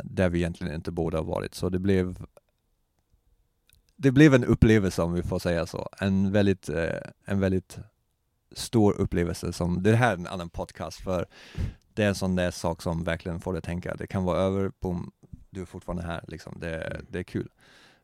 [0.05, 1.55] där vi egentligen inte borde ha varit.
[1.55, 2.19] Så det blev
[3.99, 6.69] det blev en upplevelse om vi får säga så, en väldigt,
[7.25, 7.79] en väldigt
[8.53, 11.27] stor upplevelse som, det här är en annan podcast för
[11.95, 14.73] det är en sån där sak som verkligen får dig tänka, det kan vara över,
[14.81, 15.11] boom,
[15.51, 17.07] du är fortfarande här liksom, det, mm.
[17.09, 17.49] det är kul.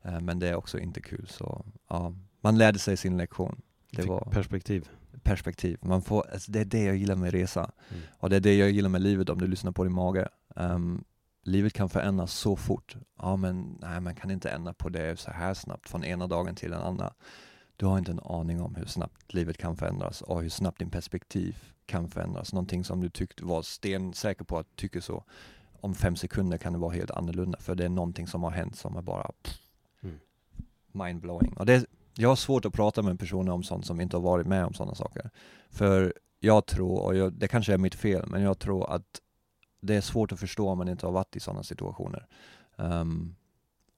[0.06, 3.62] Uh, men det är också inte kul så, ja, man lärde sig sin lektion.
[3.90, 4.88] Det var perspektiv.
[5.22, 7.70] Perspektiv, man får, alltså det är det jag gillar med resa.
[7.90, 8.02] Mm.
[8.18, 10.28] Och det är det jag gillar med livet om du lyssnar på din mage.
[10.56, 11.04] Um,
[11.44, 12.96] livet kan förändras så fort.
[13.18, 16.54] Ja men nej, man kan inte ändra på det så här snabbt från ena dagen
[16.54, 17.12] till den andra.
[17.76, 20.90] Du har inte en aning om hur snabbt livet kan förändras och hur snabbt din
[20.90, 22.52] perspektiv kan förändras.
[22.52, 25.24] Någonting som du tyckte var stensäker på att tycka så
[25.80, 28.76] om fem sekunder kan det vara helt annorlunda för det är någonting som har hänt
[28.76, 29.58] som är bara pff,
[30.02, 30.18] Mm.
[30.92, 31.52] mindblowing.
[31.56, 34.46] Och det, jag har svårt att prata med personer om sånt som inte har varit
[34.46, 35.30] med om sådana saker.
[35.70, 39.20] För jag tror, och jag, det kanske är mitt fel, men jag tror att
[39.86, 42.26] det är svårt att förstå om man inte har varit i sådana situationer.
[42.76, 43.34] Ehm,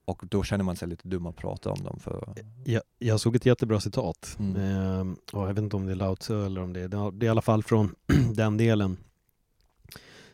[0.04, 2.34] och då känner man sig lite dum att prata om dem för...
[2.64, 4.36] Jag, jag såg ett jättebra citat.
[4.38, 4.56] Mm.
[4.56, 7.26] Ehm, jag vet inte om det är Lao Tzu eller om det är, det är
[7.26, 7.94] i alla fall från
[8.34, 8.96] den delen.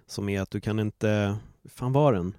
[0.07, 1.37] Som är att du kan inte,
[1.69, 2.35] fan var den?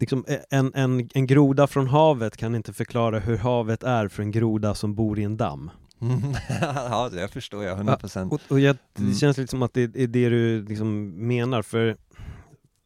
[0.00, 4.22] Liksom eh, en, en, en groda från havet kan inte förklara hur havet är för
[4.22, 5.70] en groda som bor i en damm.
[6.60, 8.32] ja, det förstår jag, 100 procent.
[8.32, 9.14] Och, och jag, det Mm.
[9.14, 11.96] känns lite som att det är det du liksom menar för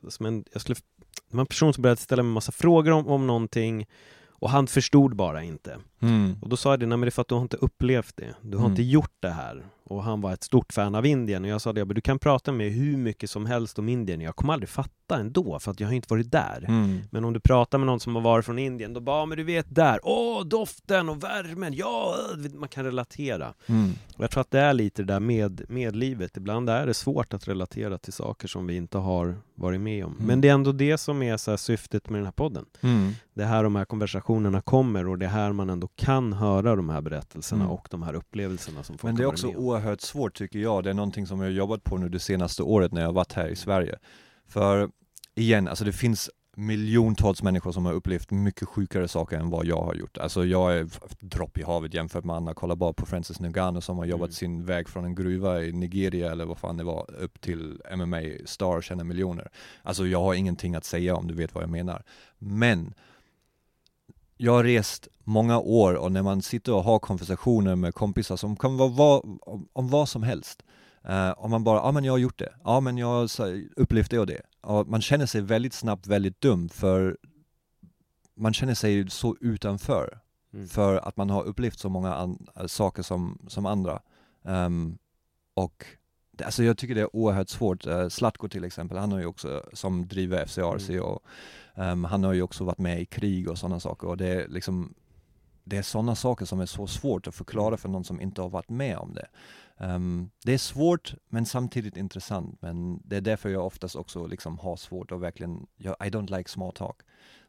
[0.09, 0.75] som en, jag skulle,
[1.31, 3.87] det var en person som började ställa mig en massa frågor om, om någonting
[4.29, 5.79] och han förstod bara inte.
[6.01, 6.37] Mm.
[6.43, 8.17] Och då sa jag det, nej men det är för att du har inte upplevt
[8.17, 8.35] det.
[8.43, 8.73] Du har Mm.
[8.73, 9.63] inte gjort det här.
[9.85, 12.19] Och han var ett stort fan av Indien och jag sa det, men du kan
[12.19, 14.21] prata med hur mycket som helst om Indien.
[14.21, 16.65] Jag kommer aldrig fatta ändå för att jag har inte varit där.
[16.69, 17.01] Mm.
[17.11, 19.39] Men om du pratar med någon som har varit från Indien, då bara, "Ja, men
[19.39, 23.55] du vet där, åh doften och värmen, ja, vet, man kan relatera.
[23.67, 23.93] Mm.
[24.17, 26.37] Och jag tror att det är lite det där med, med livet.
[26.37, 30.13] Ibland är det svårt att relatera till saker som vi inte har varit med om.
[30.15, 30.27] Mm.
[30.27, 32.65] Men det är ändå det som är så syftet med den här podden.
[32.81, 33.13] Mm.
[33.35, 36.77] Det är här de här konversationerna kommer och det är här man ändå kan höra
[36.77, 37.73] de här berättelserna Mm.
[37.77, 40.91] och de här upplevelserna som folk Men det är också oerhört svårt tycker jag, det
[40.91, 43.33] är någonting som jag har jobbat på nu det senaste året när jag har varit
[43.33, 43.99] här i Sverige.
[44.49, 44.91] För
[45.35, 49.81] igen, alltså det finns miljontals människor som har upplevt mycket sjukare saker än vad jag
[49.83, 50.19] har gjort.
[50.19, 50.89] Alltså jag är
[51.21, 52.55] dropp i havet jämfört med andra.
[52.55, 54.33] Kolla bara på Francis Ngannou som har jobbat Mm.
[54.33, 58.77] sin väg från en gruva i Nigeria eller vad fan det var, upp till MMA-star
[58.77, 59.49] och tjänar miljoner.
[59.83, 62.03] Alltså jag har ingenting att säga om du vet vad jag menar.
[62.39, 62.95] Men
[64.39, 68.57] jag har rest många år och när man sitter och har konversationer med kompisar som
[68.57, 70.63] kan vara vad, om, om vad som helst.
[71.09, 73.29] Uh, om man bara, ja men jag har gjort det, ja men jag har
[73.77, 74.41] upplevt det och det.
[74.61, 77.17] Och man känner sig väldigt snabbt väldigt dum för
[78.37, 80.21] man känner sig så utanför.
[80.55, 80.69] Mm.
[80.69, 82.37] För att man har upplevt så många
[82.67, 84.03] saker som, som andra.
[84.45, 84.99] Ehm,
[85.55, 85.85] och
[86.45, 87.87] alltså jag tycker det är oerhört svårt.
[87.87, 91.05] Uh, Zlatko till exempel, han har ju också, som driver FCRC Mm.
[91.05, 91.23] och
[91.79, 94.49] ehm, han har ju också varit med i krig och sådana saker och det är
[94.49, 94.95] liksom
[95.65, 98.49] det är sådana saker som är så svårt att förklara för någon som inte har
[98.49, 99.27] varit med om det.
[99.77, 104.59] Ehm, det är svårt men samtidigt intressant men det är därför jag oftast också liksom
[104.59, 106.97] har svårt att verkligen, jag, I don't like small talk.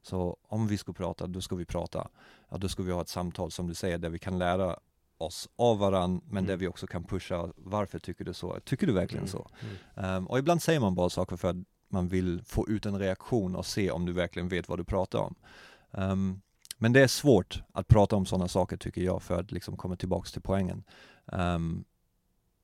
[0.02, 2.08] Så om vi ska prata, då ska vi prata.
[2.50, 4.80] Ja, då ska vi ha ett samtal som du säger där vi kan lära
[5.18, 6.46] oss av varandra men Mm.
[6.46, 8.60] där vi också kan pusha, varför tycker du så?
[8.66, 9.32] Tycker du verkligen Mm.
[9.32, 9.48] så?
[9.62, 9.76] Mm.
[10.16, 11.56] Ehm, och ibland säger man bara saker för att
[11.90, 15.20] man vill få ut en reaktion och se om du verkligen vet vad du pratar
[15.20, 15.36] om.
[15.92, 16.42] Ehm,
[16.78, 19.96] men det är svårt att prata om sådana saker tycker jag för att liksom komma
[19.96, 20.84] tillbaks till poängen.
[21.26, 21.86] Um,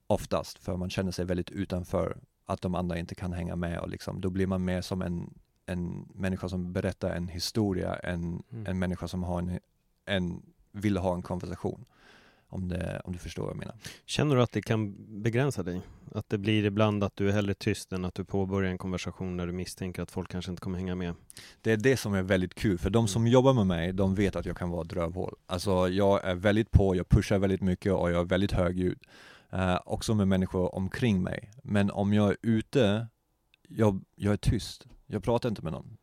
[0.07, 3.89] oftast, för man känner sig väldigt utanför att de andra inte kan hänga med och
[3.89, 5.33] liksom, då blir man mer som en,
[5.65, 8.65] en människa som berättar en historia än Mm.
[8.67, 9.59] en människa som har en,
[10.05, 11.85] en, vill ha en konversation.
[12.55, 13.75] Om, det, om du förstår vad jag menar.
[14.05, 15.81] Känner du att det kan begränsa dig?
[16.11, 19.37] Att det blir ibland att du är hellre tyst än att du påbörjar en konversation
[19.37, 21.13] när du misstänker att folk kanske inte kommer hänga med?
[21.61, 24.35] Det är det som är väldigt kul, för de som jobbar med mig, de vet
[24.35, 25.35] att jag kan vara ett rövhål.
[25.45, 28.99] Alltså jag är väldigt på, jag pushar väldigt mycket och jag är väldigt högljudd.
[29.51, 31.51] Eh, också med människor omkring mig.
[31.63, 33.07] Men om jag är ute,
[33.67, 34.87] jag, jag är tyst.
[35.05, 35.97] Jag pratar inte med någon.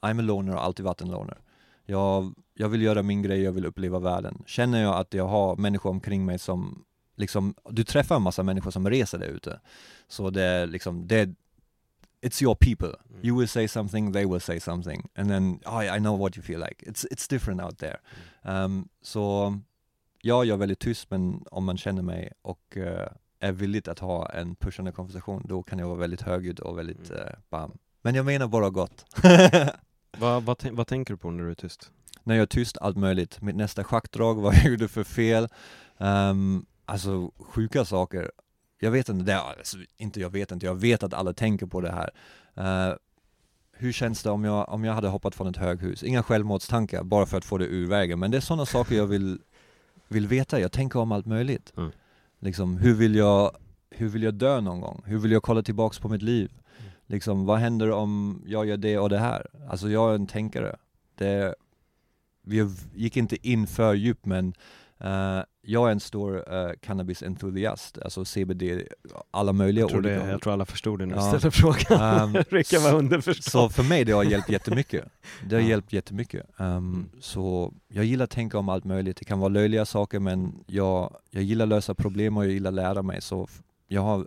[0.00, 1.38] I'm a loner har alltid varit en loner.
[1.86, 4.42] Jag, jag vill göra min grej, jag vill uppleva världen.
[4.46, 6.84] Känner jag att jag har människor omkring mig som
[7.16, 9.60] liksom, du träffar en massa människor som reser där ute.
[10.08, 11.34] Så det är liksom, det är,
[12.22, 12.98] it's your people.
[13.22, 15.08] You will say something, they will say something.
[15.14, 16.86] And then, oh, I know what you feel like.
[16.90, 17.96] It's, it's different out there.
[18.42, 19.54] Um, så
[20.22, 23.08] ja, jag är väldigt tyst, men om man känner mig och eh,
[23.40, 27.10] är villig att ha en pushande konversation, då kan jag vara väldigt högljudd och väldigt
[27.10, 27.22] Mm.
[27.22, 27.72] uh, bam.
[28.02, 29.04] Men jag menar bara gott.
[30.18, 31.90] Vad, vad, vad tänker du på när du är tyst?
[32.24, 33.40] När jag är tyst, allt möjligt.
[33.40, 35.48] Mitt nästa schackdrag, vad jag gjorde för fel.
[35.98, 38.30] Um, alltså sjuka saker.
[38.80, 41.80] Jag vet inte, det, alltså, inte jag vet inte, jag vet att alla tänker på
[41.80, 42.10] det här.
[42.54, 42.96] Eh,
[43.72, 46.02] hur känns det om jag, om jag hade hoppat från ett höghus?
[46.02, 48.18] Inga självmordstankar, bara för att få det ur vägen.
[48.18, 49.38] Men det är sådana saker jag vill,
[50.08, 50.60] vill veta.
[50.60, 51.72] Jag tänker om allt möjligt.
[51.76, 51.90] Mm.
[52.38, 53.56] Liksom, hur vill jag,
[53.90, 55.02] hur vill jag dö någon gång?
[55.06, 56.50] Hur vill jag kolla tillbaks på mitt liv?
[57.06, 59.46] Liksom, vad händer om jag gör det och det här?
[59.70, 60.76] Alltså jag är en tänkare.
[61.14, 61.54] Det,
[62.42, 64.54] vi gick inte in för djupt men
[65.00, 68.62] eh, jag är en stor uh, cannabis-entusiast, alltså CBD,
[69.30, 70.30] alla möjliga Jag tror, det, olika.
[70.30, 71.28] jag tror alla förstod det när du Ja.
[71.28, 72.22] ställde frågan.
[72.24, 75.04] Um, det brukar vara Så för mig det har hjälpt jättemycket.
[75.48, 75.68] Det har Ja.
[75.68, 76.46] hjälpt jättemycket.
[76.56, 79.16] Um, Så jag gillar att tänka om allt möjligt.
[79.16, 83.02] Det kan vara löjliga saker men jag, jag gillar lösa problem och jag gillar lära
[83.02, 83.20] mig.
[83.22, 83.48] Så
[83.88, 84.26] jag har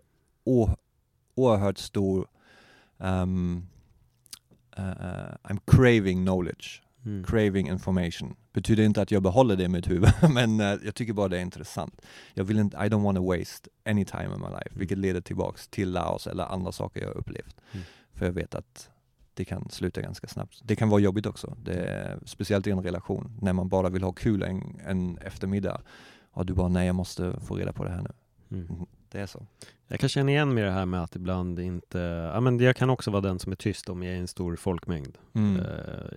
[1.36, 2.28] oerhört stor
[2.98, 3.68] um,
[4.80, 4.84] uh,
[5.44, 7.24] I'm craving knowledge, Mm.
[7.24, 8.36] craving information.
[8.54, 11.38] Betyder inte att jag behåller det i mitt huvud, men uh, jag tycker bara det
[11.38, 12.02] är intressant.
[12.34, 15.22] Jag vill inte, I don't want to waste any time in my life, vilket leder
[15.22, 17.56] tillbaks till Laos eller andra saker jag har upplevt.
[17.72, 17.86] Mm.
[18.14, 18.90] För jag vet att
[19.34, 20.60] det kan sluta ganska snabbt.
[20.64, 24.04] Det kan vara jobbigt också, det är, speciellt i en relation, när man bara vill
[24.04, 25.82] ha kul en, en eftermiddag
[26.32, 28.14] och du bara, nej jag måste få reda på det här nu.
[28.58, 28.86] Mm.
[29.16, 29.46] Det är så.
[29.88, 32.00] Jag kan känna igen mig i det här med att ibland inte,
[32.34, 34.28] ja men jag kan också vara den som är tyst om jag är i en
[34.28, 35.18] stor folkmängd.
[35.34, 35.60] Mm.
[35.60, 35.66] Eh,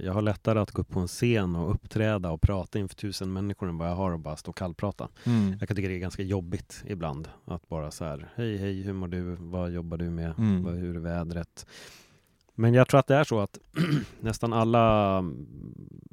[0.05, 3.33] Jag har lättare att gå upp på en scen och uppträda och prata inför tusen
[3.33, 5.09] människor än vad jag har att bara stå och kallprata.
[5.25, 5.57] Mm.
[5.61, 8.93] Jag kan tycka det är ganska jobbigt ibland att bara så här, hej hej, hur
[8.93, 10.65] mår du, vad jobbar du med, Mm.
[10.65, 11.67] hur är vädret?
[12.61, 13.59] Men jag tror att det är så att
[14.21, 15.25] nästan alla,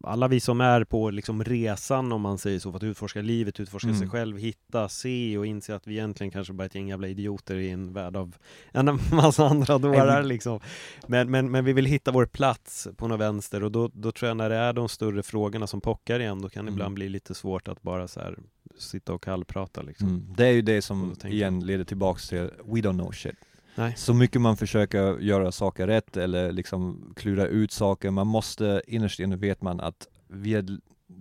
[0.03, 3.59] alla vi som är på liksom resan om man säger så, för att utforska livet,
[3.59, 3.99] utforska Mm.
[3.99, 7.07] sig själv, hitta, se och inse att vi egentligen kanske bara är ett gäng jävla
[7.07, 8.35] idioter i en värld av
[8.71, 10.59] en massa andra dårar liksom.
[11.07, 14.27] Men, men, men vi vill hitta vår plats på något vänster och då, då tror
[14.27, 16.73] jag när det är de större frågorna som pockar igen, då kan det Mm.
[16.77, 18.37] ibland bli lite svårt att bara så här
[18.77, 20.07] sitta och kallprata liksom.
[20.07, 20.33] Mm.
[20.37, 23.35] Det är ju det som igen leder tillbaks till we don't know shit.
[23.75, 23.93] Nej.
[23.97, 29.19] Så mycket man försöker göra saker rätt eller liksom klura ut saker, man måste, innerst
[29.19, 30.65] inne vet man att vi är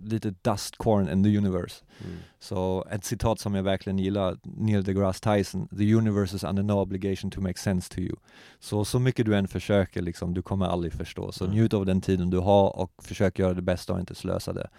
[0.03, 1.83] lite dust corn in the universe.
[2.05, 2.17] Mm.
[2.39, 6.71] Så ett citat som jag verkligen gillar, Neil deGrasse Tyson, the universe is under no
[6.71, 8.15] obligation to make sense to you.
[8.59, 11.31] Så, så mycket du än försöker liksom, du kommer aldrig förstå.
[11.31, 11.55] Så Mm.
[11.55, 14.69] njut av den tiden du har och försök göra det bästa och inte slösa det.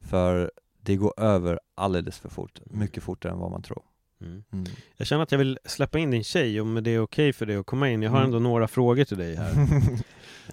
[0.00, 3.82] För det går över alldeles för fort, mycket fortare än vad man tror.
[4.20, 4.42] Mm.
[4.52, 4.64] Mm.
[4.96, 7.56] Jag känner att jag vill släppa in din tjej om det är okej för dig
[7.56, 8.02] att komma in.
[8.02, 8.26] Jag har Mm.
[8.26, 9.54] ändå några frågor till dig här.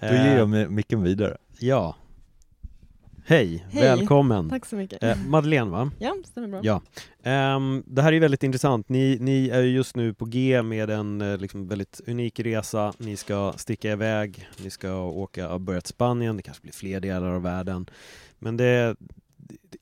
[0.00, 1.36] Då ger jag mi- micken vidare.
[1.58, 1.96] Ja.
[3.26, 3.82] Hej, Hej.
[3.82, 4.50] välkommen.
[4.50, 5.02] Tack så mycket.
[5.02, 5.90] Eh, Madeleine va?
[5.98, 6.60] Ja, stämmer bra.
[6.62, 6.82] Ja.
[7.22, 8.88] Ehm, det här är väldigt intressant.
[8.88, 12.92] Ni, ni är ju just nu på G med en eh, liksom väldigt unik resa.
[12.98, 17.00] Ni ska sticka iväg, ni ska åka och börja till Spanien, det kanske blir fler
[17.00, 17.86] delar av världen.
[18.38, 18.96] Men det,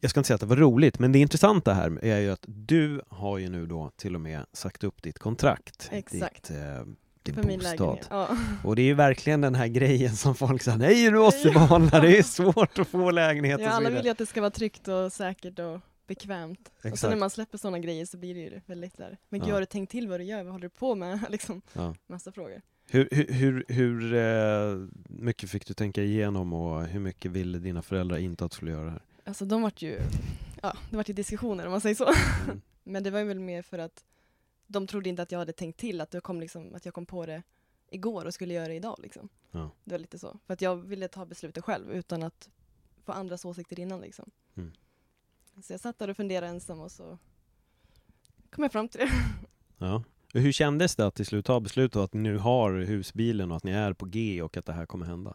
[0.02, 2.44] jag ska inte säga att det var roligt, men det intressanta här är ju att
[2.46, 5.88] du har ju nu då till och med sagt upp ditt kontrakt.
[5.92, 6.48] Exakt.
[6.48, 6.82] Ditt, eh,
[7.22, 7.98] din För bostad.
[8.10, 8.28] Ja.
[8.64, 12.00] Och det är ju verkligen den här grejen som folk säger, nej du måste behålla,
[12.00, 14.50] det är svårt att få lägenhet och ja, alla vill ju att det ska vara
[14.50, 16.72] tryggt och säkert och bekvämt.
[16.78, 17.00] Och Exakt.
[17.00, 19.18] sen när man släpper sådana grejer så blir det ju väldigt där.
[19.28, 19.52] Men gud, Ja.
[19.54, 20.42] har du tänkt till vad du gör?
[20.42, 21.20] Vad håller du på med?
[21.30, 21.94] liksom, Ja.
[22.06, 22.62] massa frågor.
[22.90, 27.82] Hur, hur, hur, hur eh, mycket fick du tänka igenom och hur mycket ville dina
[27.82, 29.02] föräldrar inte att du skulle göra det här?
[29.24, 30.00] Alltså de vart ju,
[30.62, 32.12] ja, det vart ju diskussioner om man säger så.
[32.44, 32.60] Mm.
[32.84, 34.04] Men det var ju väl mer för att
[34.66, 37.06] de trodde inte att jag hade tänkt till, att, det kom liksom, att jag kom
[37.06, 37.42] på det
[37.90, 38.96] igår och skulle göra det idag.
[39.02, 39.28] Liksom.
[39.50, 39.70] Ja.
[39.84, 40.38] Det var lite så.
[40.46, 42.50] För att jag ville ta beslutet själv utan att
[43.04, 44.00] få andras åsikter innan.
[44.00, 44.30] Liksom.
[44.56, 44.72] Mm.
[45.62, 47.18] Så jag satt där och funderade ensam och så
[48.50, 49.10] kom jag fram till det.
[49.78, 50.04] Ja.
[50.34, 53.64] Hur kändes det att till slut ta beslutet att ni nu har husbilen och att
[53.64, 55.34] ni är på G och att det här kommer hända?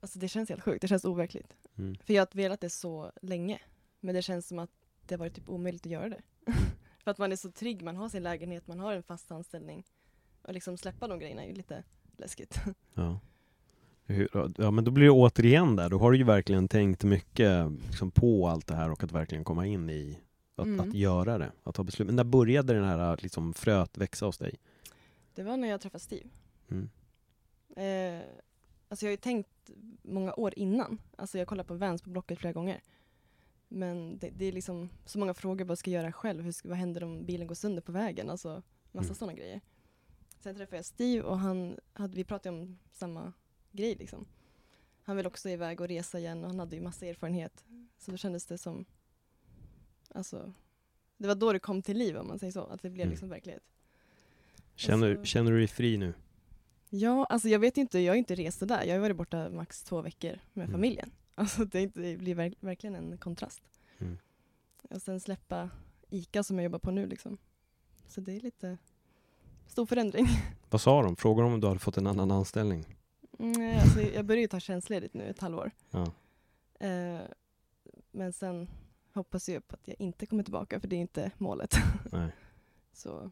[0.00, 1.56] Alltså det känns helt sjukt, det känns overkligt.
[1.78, 1.94] Mm.
[2.04, 3.60] För jag har velat det så länge.
[4.00, 4.70] Men det känns som att
[5.06, 6.20] det har varit typ omöjligt att göra det.
[7.04, 9.84] För att man är så trygg, man har sin lägenhet, man har en fast anställning.
[10.42, 11.84] Och liksom släppa de grejerna är ju lite
[12.16, 12.60] läskigt.
[12.94, 13.20] Ja.
[14.56, 18.10] Ja men då blir det återigen där, då har du ju verkligen tänkt mycket liksom,
[18.10, 20.18] på allt det här och att verkligen komma in i
[20.56, 20.88] att, Mm.
[20.88, 22.06] att göra det, att ta beslut.
[22.06, 24.54] Men när började den här liksom, fröet växa hos dig?
[25.34, 26.28] Det var när jag träffade Steve.
[26.70, 26.90] Mm.
[27.76, 28.22] Eh,
[28.90, 29.70] alltså jag har ju tänkt
[30.02, 30.98] många år innan.
[31.16, 32.80] Alltså jag kollar på Vans på Blocket flera gånger.
[33.68, 36.42] Men det, det är liksom så många frågor vad ska jag göra själv?
[36.44, 38.30] Hur ska, vad händer om bilen går sönder på vägen?
[38.30, 38.62] Alltså
[38.92, 39.14] massa Mm.
[39.14, 39.60] sådana grejer.
[40.38, 43.32] Sen träffade jag Steve och han hade, vi pratade om samma
[43.72, 44.26] grej liksom.
[45.02, 47.64] Han vill också iväg och resa igen och han hade ju massa erfarenhet.
[47.98, 48.84] Så då kändes det som,
[50.08, 50.52] alltså,
[51.16, 52.64] det var då det kom till liv om man säger så.
[52.64, 53.10] Att det blev Mm.
[53.10, 53.62] liksom verklighet.
[54.74, 56.14] Känner, Alltså- känner du dig fri nu?
[56.90, 58.84] Ja, alltså jag vet inte, jag har inte rest där.
[58.84, 60.72] Jag har varit borta max två veckor med Mm.
[60.72, 61.10] familjen.
[61.34, 63.62] Alltså det, inte, det blir verk, verkligen en kontrast.
[63.98, 64.18] Mm.
[64.90, 65.70] Och sen släppa
[66.10, 67.38] ICA som jag jobbar på nu liksom.
[68.06, 68.78] Så det är lite
[69.66, 70.26] stor förändring.
[70.70, 71.16] Vad sa de?
[71.16, 72.96] Frågade de om du hade fått en annan anställning?
[73.38, 75.70] Nej, alltså jag börjar ju ta tjänstledigt nu ett halvår.
[75.90, 76.12] Ja.
[76.86, 77.20] Eh,
[78.10, 78.70] men sen
[79.14, 81.74] hoppas jag på att jag inte kommer tillbaka för det är inte målet.
[82.12, 82.30] Nej.
[82.92, 83.30] Så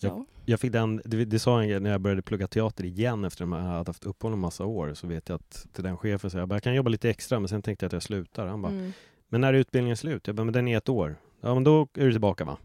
[0.00, 0.08] Ja.
[0.08, 0.24] ja.
[0.44, 3.50] Jag fick den, det, det sa jag när jag började plugga teater igen efter att
[3.50, 6.38] jag hade haft uppehåll en massa år så vet jag att till den chefen sa
[6.38, 8.46] jag bara, jag kan jobba lite extra men sen tänkte jag att jag slutar.
[8.46, 8.92] Han bara, Mm.
[9.28, 10.26] men när är utbildningen slut?
[10.26, 11.16] Jag bara, men den är ett år.
[11.40, 12.56] Ja men då är du tillbaka va?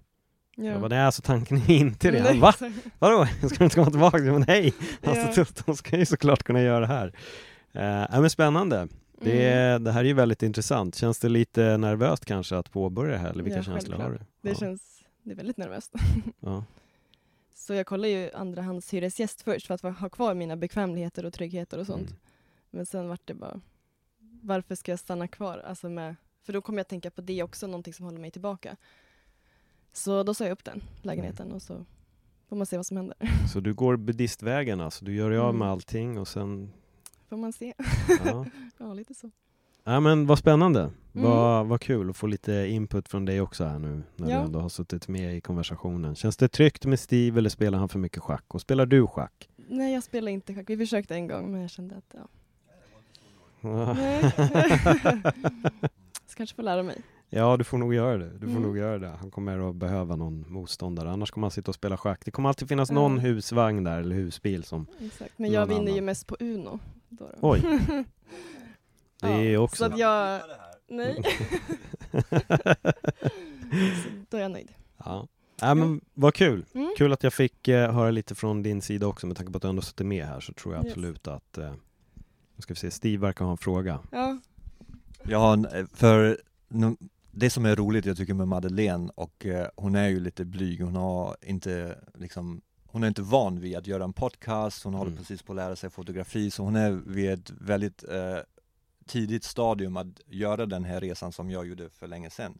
[0.56, 0.64] ja.
[0.66, 2.20] Jag bara, nej alltså tanken är inte det.
[2.20, 2.54] Han Nej, va?
[3.00, 3.26] Vadå?
[3.26, 4.18] Ska du inte komma tillbaka?
[4.18, 4.74] Jag bara, nej!
[5.04, 5.46] Alltså Ja.
[5.66, 7.08] de ska ju såklart kunna göra det här.
[8.14, 8.88] Uh, men spännande.
[9.22, 9.84] Det, Mm.
[9.84, 10.96] det här är ju väldigt intressant.
[10.96, 13.30] Känns det lite nervöst kanske att påbörja det här?
[13.30, 14.18] Eller vilka Ja, känslor har du?
[14.42, 14.56] Det ja.
[14.56, 14.82] känns,
[15.24, 15.94] det är väldigt nervöst.
[16.40, 16.64] ja.
[17.54, 21.86] Så jag kollar ju andrahandshyresgäst först för att ha kvar mina bekvämligheter och tryggheter och
[21.86, 22.08] sånt.
[22.10, 22.20] Mm.
[22.70, 23.62] Men sen vart det bara,
[24.42, 25.58] varför ska jag stanna kvar?
[25.58, 28.76] Alltså med, för då kommer jag tänka på det också, någonting som håller mig tillbaka.
[29.94, 31.86] Så då sa jag upp den lägenheten och så
[32.50, 33.18] får man se vad som händer.
[33.54, 35.72] Så du går buddhistvägen alltså, du gör dig av med Mm.
[35.72, 36.72] allting och sen,
[37.30, 37.74] Får man se.
[38.26, 38.46] ja.
[38.78, 39.32] ja, lite så.
[39.84, 41.30] Ja men vad spännande, Mm.
[41.30, 44.38] vad, vad kul att få lite input från dig också här nu när Ja.
[44.40, 46.16] du ändå har suttit med i konversationen.
[46.16, 48.44] Känns det tryggt med Steve eller spelar han för mycket schack?
[48.48, 49.50] Och spelar du schack?
[49.68, 50.66] Nej, jag spelar inte schack.
[50.70, 52.28] Vi försökte en gång men jag kände att, ja.
[53.96, 54.32] Nej.
[56.28, 57.02] så kanske får lära mig.
[57.30, 58.30] Ja, du får nog göra det.
[58.34, 58.62] Du får Mm.
[58.64, 59.08] nog göra det.
[59.10, 62.22] Han kommer att behöva någon motståndare, annars kommer han sitta och spela schack.
[62.26, 64.86] Det kommer alltid finnas någon husvagn där, eller husbil som...
[65.00, 65.34] Exakt.
[65.38, 66.06] Men jag vinner ju annan.
[66.06, 66.80] mest på Uno.
[67.10, 67.50] Då då.
[67.50, 67.64] Oj.
[69.24, 69.76] Det är Ja, också...
[69.78, 70.42] Så att jag...
[70.88, 71.24] Nej.
[74.30, 74.72] då är jag nöjd.
[74.98, 75.28] Ja.
[75.60, 76.66] Ja, men vad kul!
[76.74, 76.94] Mm.
[76.98, 79.62] Kul att jag fick eh, höra lite från din sida också, med tanke på att
[79.62, 80.92] du ändå suttit med här så tror jag Yes.
[80.94, 81.58] absolut att...
[81.58, 81.72] Eh,
[82.56, 84.00] nu ska vi se, Steve verkar ha en fråga.
[85.24, 85.54] Ja.
[85.54, 86.38] En, eh, för
[87.32, 90.82] det som är roligt jag tycker med Madeleine och eh, hon är ju lite blyg,
[90.82, 95.12] hon har inte liksom hon är inte van vid att göra en podcast, hon håller
[95.12, 95.18] Mm.
[95.18, 98.38] precis på att lära sig fotografi så hon är vid ett väldigt eh,
[99.06, 102.60] tidigt stadium att göra den här resan som jag gjorde för länge sedan.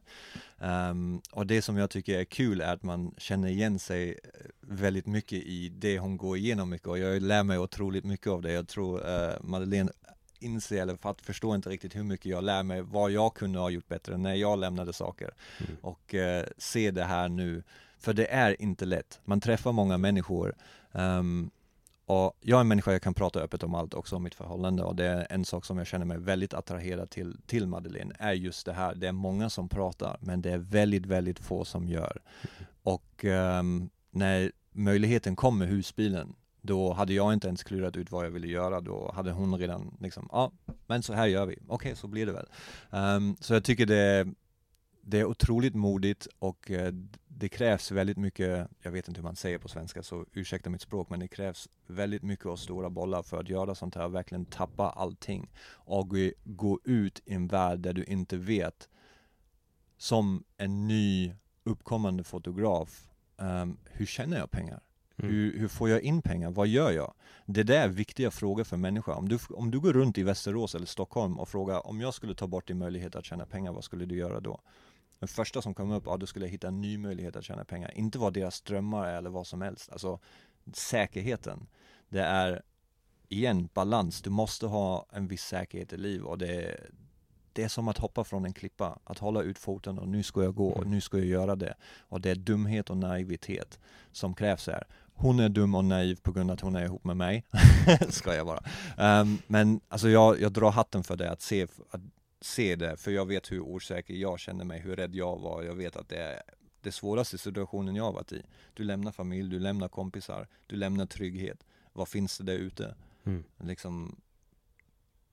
[0.58, 4.16] Ehm, och det som jag tycker är kul är att man känner igen sig eh,
[4.60, 8.42] väldigt mycket i det hon går igenom mycket och jag lär mig otroligt mycket av
[8.42, 8.52] det.
[8.52, 9.92] Jag tror eh, Madeleine
[10.38, 13.58] inser eller för att förstå inte riktigt hur mycket jag lär mig, vad jag kunde
[13.58, 15.30] ha gjort bättre när jag lämnade saker.
[15.58, 15.76] Mm.
[15.80, 17.62] Och eh, se det här nu,
[17.98, 19.20] för det är inte lätt.
[19.24, 20.54] Man träffar många människor
[20.92, 21.50] ehm,
[22.06, 24.82] och jag är en människa, jag kan prata öppet om allt också om mitt förhållande
[24.82, 28.32] och det är en sak som jag känner mig väldigt attraherad till, till Madeleine, är
[28.32, 31.88] just det här, det är många som pratar men det är väldigt, väldigt få som
[31.88, 32.22] gör.
[32.82, 38.26] Och um, när möjligheten kom med husbilen, då hade jag inte ens klurat ut vad
[38.26, 40.52] jag ville göra, då hade hon redan liksom, ja,
[40.86, 42.46] men så här gör vi, okej så blir det väl.
[42.90, 44.26] Um, så jag tycker det,
[45.00, 46.92] det är otroligt modigt och eh,
[47.38, 50.80] det krävs väldigt mycket, jag vet inte hur man säger på svenska så ursäkta mitt
[50.82, 54.44] språk, men det krävs väldigt mycket och stora bollar för att göra sånt här, verkligen
[54.44, 56.08] tappa allting och
[56.44, 58.88] gå- ut i en värld där du inte vet
[59.96, 63.08] som en ny uppkommande fotograf,
[63.38, 64.80] ehm, hur tjänar jag pengar?
[65.16, 65.34] Mm.
[65.34, 66.50] Hur, hur får jag in pengar?
[66.50, 67.14] Vad gör jag?
[67.46, 69.14] Det där är viktiga frågor för människor.
[69.14, 72.34] Om du, om du går runt i Västerås eller Stockholm och frågar om jag skulle
[72.34, 74.60] ta bort din möjlighet att tjäna pengar, vad skulle du göra då?
[75.18, 77.64] Den första som kom upp, ja då skulle jag hitta en ny möjlighet att tjäna
[77.64, 77.90] pengar.
[77.94, 79.92] Inte vad deras drömmar är eller vad som helst.
[79.92, 80.18] Alltså
[80.72, 81.66] säkerheten.
[82.08, 82.62] Det är,
[83.28, 84.22] igen, balans.
[84.22, 86.80] Du måste ha en viss säkerhet i liv och det,
[87.52, 88.98] det är som att hoppa från en klippa.
[89.04, 91.74] Att hålla ut foten och nu ska jag gå och nu ska jag göra det.
[91.98, 93.78] Och det är dumhet och naivitet
[94.12, 94.86] som krävs här.
[95.16, 97.44] Hon är dum och naiv på grund av att hon är ihop med mig.
[98.08, 99.20] ska jag bara.
[99.20, 102.00] Um, men alltså jag, jag drar hatten för det, att se, att
[102.44, 105.62] se det, för jag vet hur osäker jag känner mig, hur rädd jag var.
[105.62, 106.42] Jag vet att det är
[106.80, 108.42] det svåraste situationen jag har varit i.
[108.74, 111.64] Du lämnar familj, du lämnar kompisar, du lämnar trygghet.
[111.92, 112.94] Vad finns det där ute?
[113.24, 113.44] Mm.
[113.58, 114.20] Liksom,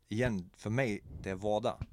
[0.10, 1.86] igen, för mig, det är vardag.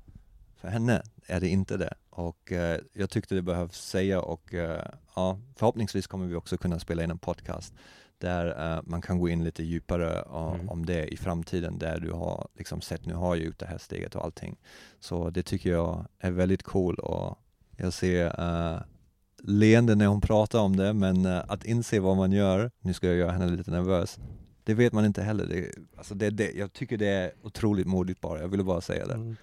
[0.56, 1.94] För henne är det inte det.
[2.10, 6.78] Och eh, jag tyckte det behövs säga och eh, ja, förhoppningsvis kommer vi också kunna
[6.78, 7.74] spela in en podcast
[8.18, 10.68] där eh, man kan gå in lite djupare uh, Mm.
[10.68, 13.78] om det i framtiden där du har liksom sett, nu har jag gjort det här
[13.78, 14.56] steget och allting.
[15.00, 17.38] Så det tycker jag är väldigt cool och
[17.76, 18.80] jag ser uh,
[19.42, 23.06] leende när hon pratar om det men eh, att inse vad man gör, nu ska
[23.06, 24.18] jag göra henne lite nervös,
[24.64, 25.46] det vet man inte heller.
[25.46, 29.06] Det, alltså det, det, jag tycker det är otroligt modigt bara, jag ville bara säga
[29.06, 29.14] det.
[29.14, 29.36] Mm.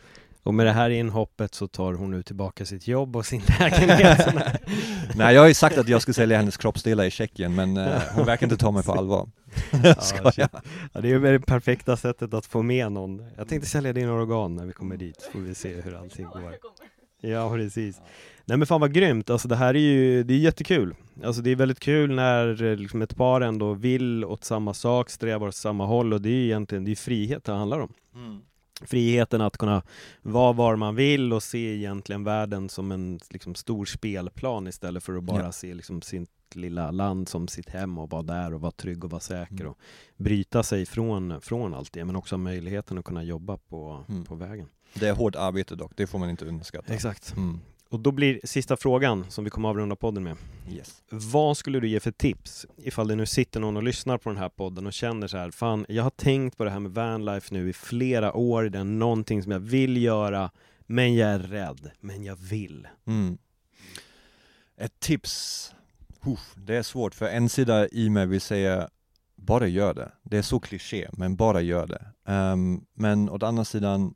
[0.46, 4.36] Och med det här inhoppet så tar hon nu tillbaka sitt jobb och sin lägenhet.
[5.16, 8.02] Nej jag har ju sagt att jag ska sälja hennes kroppsdelar i Tjeckien men eh,
[8.14, 9.30] hon verkar inte ta mig på allvar.
[10.36, 10.48] Ja,
[10.94, 13.26] det är ju det perfekta sättet att få med någon.
[13.38, 16.26] Jag tänkte sälja dina organ när vi kommer dit, så får vi se hur allting
[16.26, 16.56] går.
[17.22, 18.02] Ja, precis.
[18.46, 20.96] Nej men fan vad grymt, alltså det här är ju, det är jättekul.
[21.24, 25.10] Alltså det är väldigt kul när eh, liksom ett par ändå vill åt samma sak,
[25.10, 27.94] strävar åt samma håll och det är ju egentligen, det är frihet det handlar om.
[28.16, 28.42] Mm.
[28.82, 29.82] Friheten att kunna
[30.22, 35.18] vara var man vill och se egentligen världen som en liksom, stor spelplan istället för
[35.18, 35.52] att bara Ja.
[35.52, 39.10] se liksom, sitt lilla land som sitt hem och vara där och vara trygg och
[39.12, 39.68] vara säker Mm.
[39.68, 39.78] och
[40.18, 44.24] bryta sig från, från allt det men också möjligheten att kunna jobba på, Mm.
[44.26, 44.68] på vägen.
[44.94, 46.94] Det är hårt arbete dock, det får man inte underskatta.
[46.94, 47.34] Exakt.
[47.38, 47.60] Mm.
[47.90, 50.38] Och då blir sista frågan som vi kommer avrunda podden med.
[50.72, 51.04] Yes.
[51.10, 54.38] Vad skulle du ge för tips ifall det nu sitter någon och lyssnar på den
[54.38, 57.54] här podden och känner så här, fan jag har tänkt på det här med vanlife
[57.54, 61.92] nu i flera år, det är någonting som jag vill göra, men jag är rädd,
[62.00, 62.88] men jag vill.
[63.06, 63.38] Mm.
[64.78, 65.72] Ett tips
[66.26, 68.90] Uff, det är svårt för en sida i mig vill säga
[69.36, 70.12] bara gör det.
[70.24, 72.32] Det är så kliché, men bara gör det.
[72.34, 74.14] Um, men åt andra sidan,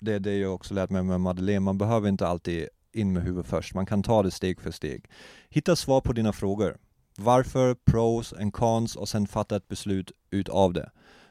[0.00, 2.68] det är det jag också lärt mig med Madeleine, man behöver inte alltid
[2.98, 5.04] in med huvudet först, man kan ta det steg för steg.
[5.48, 6.76] Hitta svar på dina frågor.
[7.16, 10.90] Varför, pros and cons och sen fatta ett beslut utav det.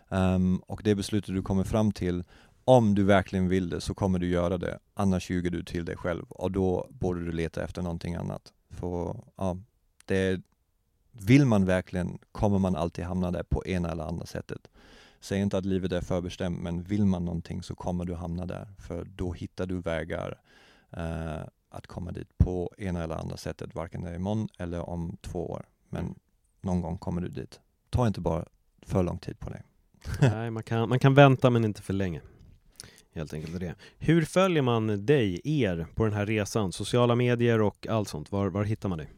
[0.09, 2.23] Um, och det beslutet du kommer fram till,
[2.65, 5.97] om du verkligen vill det så kommer du göra det, annars ljuger du till dig
[5.97, 8.53] själv och då borde du leta efter någonting annat.
[8.69, 9.57] För ja,
[10.05, 10.41] det,
[11.11, 14.67] vill man verkligen kommer man alltid hamna där på ena eller andra sättet.
[15.19, 18.67] Säg inte att livet är förbestämt, men vill man någonting så kommer du hamna där,
[18.79, 20.41] för då hittar du vägar
[20.91, 25.17] eh, att komma dit på ena eller andra sättet, varken det är imorgon eller om
[25.21, 25.65] två år.
[25.89, 26.15] Men
[26.61, 27.59] någon gång kommer du dit.
[27.89, 28.45] Ta inte bara
[28.81, 29.63] för lång tid på dig.
[30.21, 32.21] Nej, man kan, man kan vänta men inte för länge.
[33.13, 33.75] Helt enkelt det.
[33.97, 36.71] Hur följer man dig, er, på den här resan?
[36.71, 39.11] Sociala medier och allt sånt, var, var hittar man dig?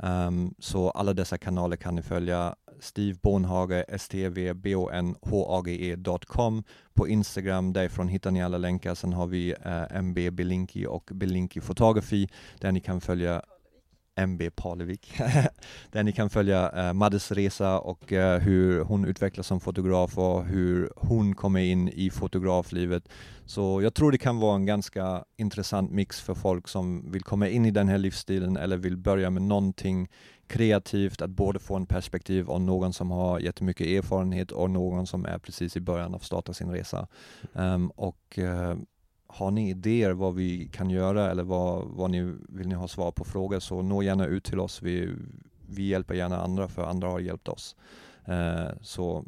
[0.03, 2.55] Um, så alla dessa kanaler kan ni följa.
[2.81, 7.73] Steve Bonhage, stvbonhage.com på Instagram.
[7.73, 8.95] Därifrån hittar ni alla länkar.
[8.95, 12.29] Sen har vi eh, MB Belinki och Belinki Photography
[12.61, 13.43] där ni kan följa
[14.27, 15.13] MB Palevik,
[15.91, 20.45] där ni kan följa uh, Maddes resa och uh, hur hon utvecklas som fotograf och
[20.45, 23.09] hur hon kommer in i fotograflivet.
[23.47, 27.49] Så jag tror det kan vara en ganska intressant mix för folk som vill komma
[27.49, 30.09] in i den här livsstilen eller vill börja med någonting
[30.47, 35.25] kreativt, att både få en perspektiv av någon som har jättemycket erfarenhet och någon som
[35.25, 37.07] är precis i början av att starta sin resa.
[37.53, 38.75] Um, och uh,
[39.33, 43.13] har ni idéer vad vi kan göra eller vad, vad ni vill ni ha svar
[43.13, 44.83] på frågor så nå gärna ut till oss.
[44.83, 45.15] Vi,
[45.69, 47.77] vi hjälper gärna andra för andra har hjälpt oss.
[48.29, 49.25] Uh, så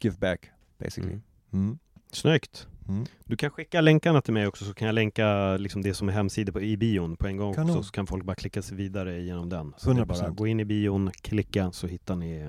[0.00, 1.12] give back basically.
[1.12, 1.22] Mm.
[1.52, 1.78] Mm.
[2.12, 2.66] Snyggt!
[2.88, 3.06] Mm.
[3.24, 6.12] Du kan skicka länkarna till mig också så kan jag länka liksom det som är
[6.12, 9.20] hemsida på, i bion på en gång också, så kan folk bara klicka sig vidare
[9.20, 9.74] genom den.
[9.76, 10.04] Så 100%.
[10.04, 12.48] bara gå in i bion, klicka så hittar ni uh,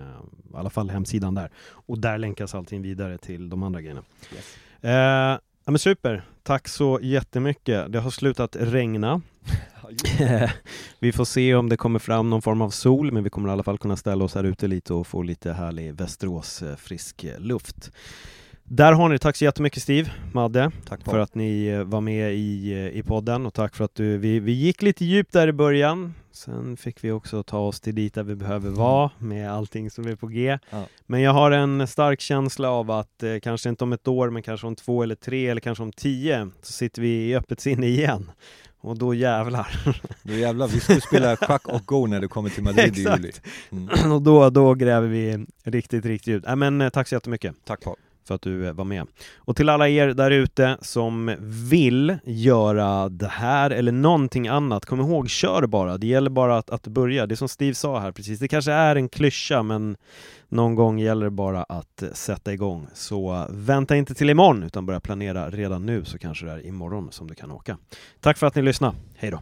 [0.53, 1.51] i alla fall hemsidan där.
[1.69, 4.03] Och där länkas allting vidare till de andra grejerna.
[4.35, 4.57] Yes.
[4.83, 7.91] Uh, Ja men super, tack så jättemycket.
[7.91, 9.21] Det har slutat regna.
[10.99, 13.51] vi får se om det kommer fram någon form av sol, men vi kommer i
[13.51, 17.23] alla fall kunna ställa oss här ute lite och få lite härlig Västerås eh, frisk
[17.23, 17.91] eh, luft.
[18.69, 22.33] Där har ni Tack så jättemycket Steve, Madde, tack för att ni eh, var med
[22.33, 25.47] i, eh, i podden och tack för att du, vi, vi gick lite djupt där
[25.47, 26.13] i början.
[26.31, 30.07] Sen fick vi också ta oss till dit där vi behöver vara med allting som
[30.07, 30.59] är på G.
[30.69, 30.83] Ja.
[31.05, 34.43] Men jag har en stark känsla av att eh, kanske inte om ett år, men
[34.43, 37.87] kanske om två eller tre eller kanske om tio så sitter vi i öppet sinne
[37.87, 38.31] igen.
[38.79, 39.67] Och då jävlar.
[40.23, 43.31] Då jävlar, vi ska spela schack och go när du kommer till Madrid i juli.
[43.71, 44.11] Mm.
[44.11, 46.47] och då, då gräver vi riktigt, riktigt djupt.
[46.47, 47.55] Äh, men eh, tack så jättemycket.
[47.65, 47.95] Tack Paul
[48.27, 49.07] för att du eh, var med.
[49.35, 51.35] Och till alla er där ute som
[51.69, 55.97] vill göra det här eller någonting annat, kom ihåg, kör bara.
[55.97, 57.25] Det gäller bara att, att börja.
[57.25, 59.97] Det som Steve sa här precis, det kanske är en klyscha, men
[60.49, 62.87] någon gång gäller det bara att eh, sätta igång.
[62.93, 66.65] Så eh, vänta inte till imorgon, utan börja planera redan nu, så kanske det är
[66.65, 67.77] imorgon som du kan åka.
[68.19, 68.95] Tack för att ni lyssnade.
[69.15, 69.41] Hej då!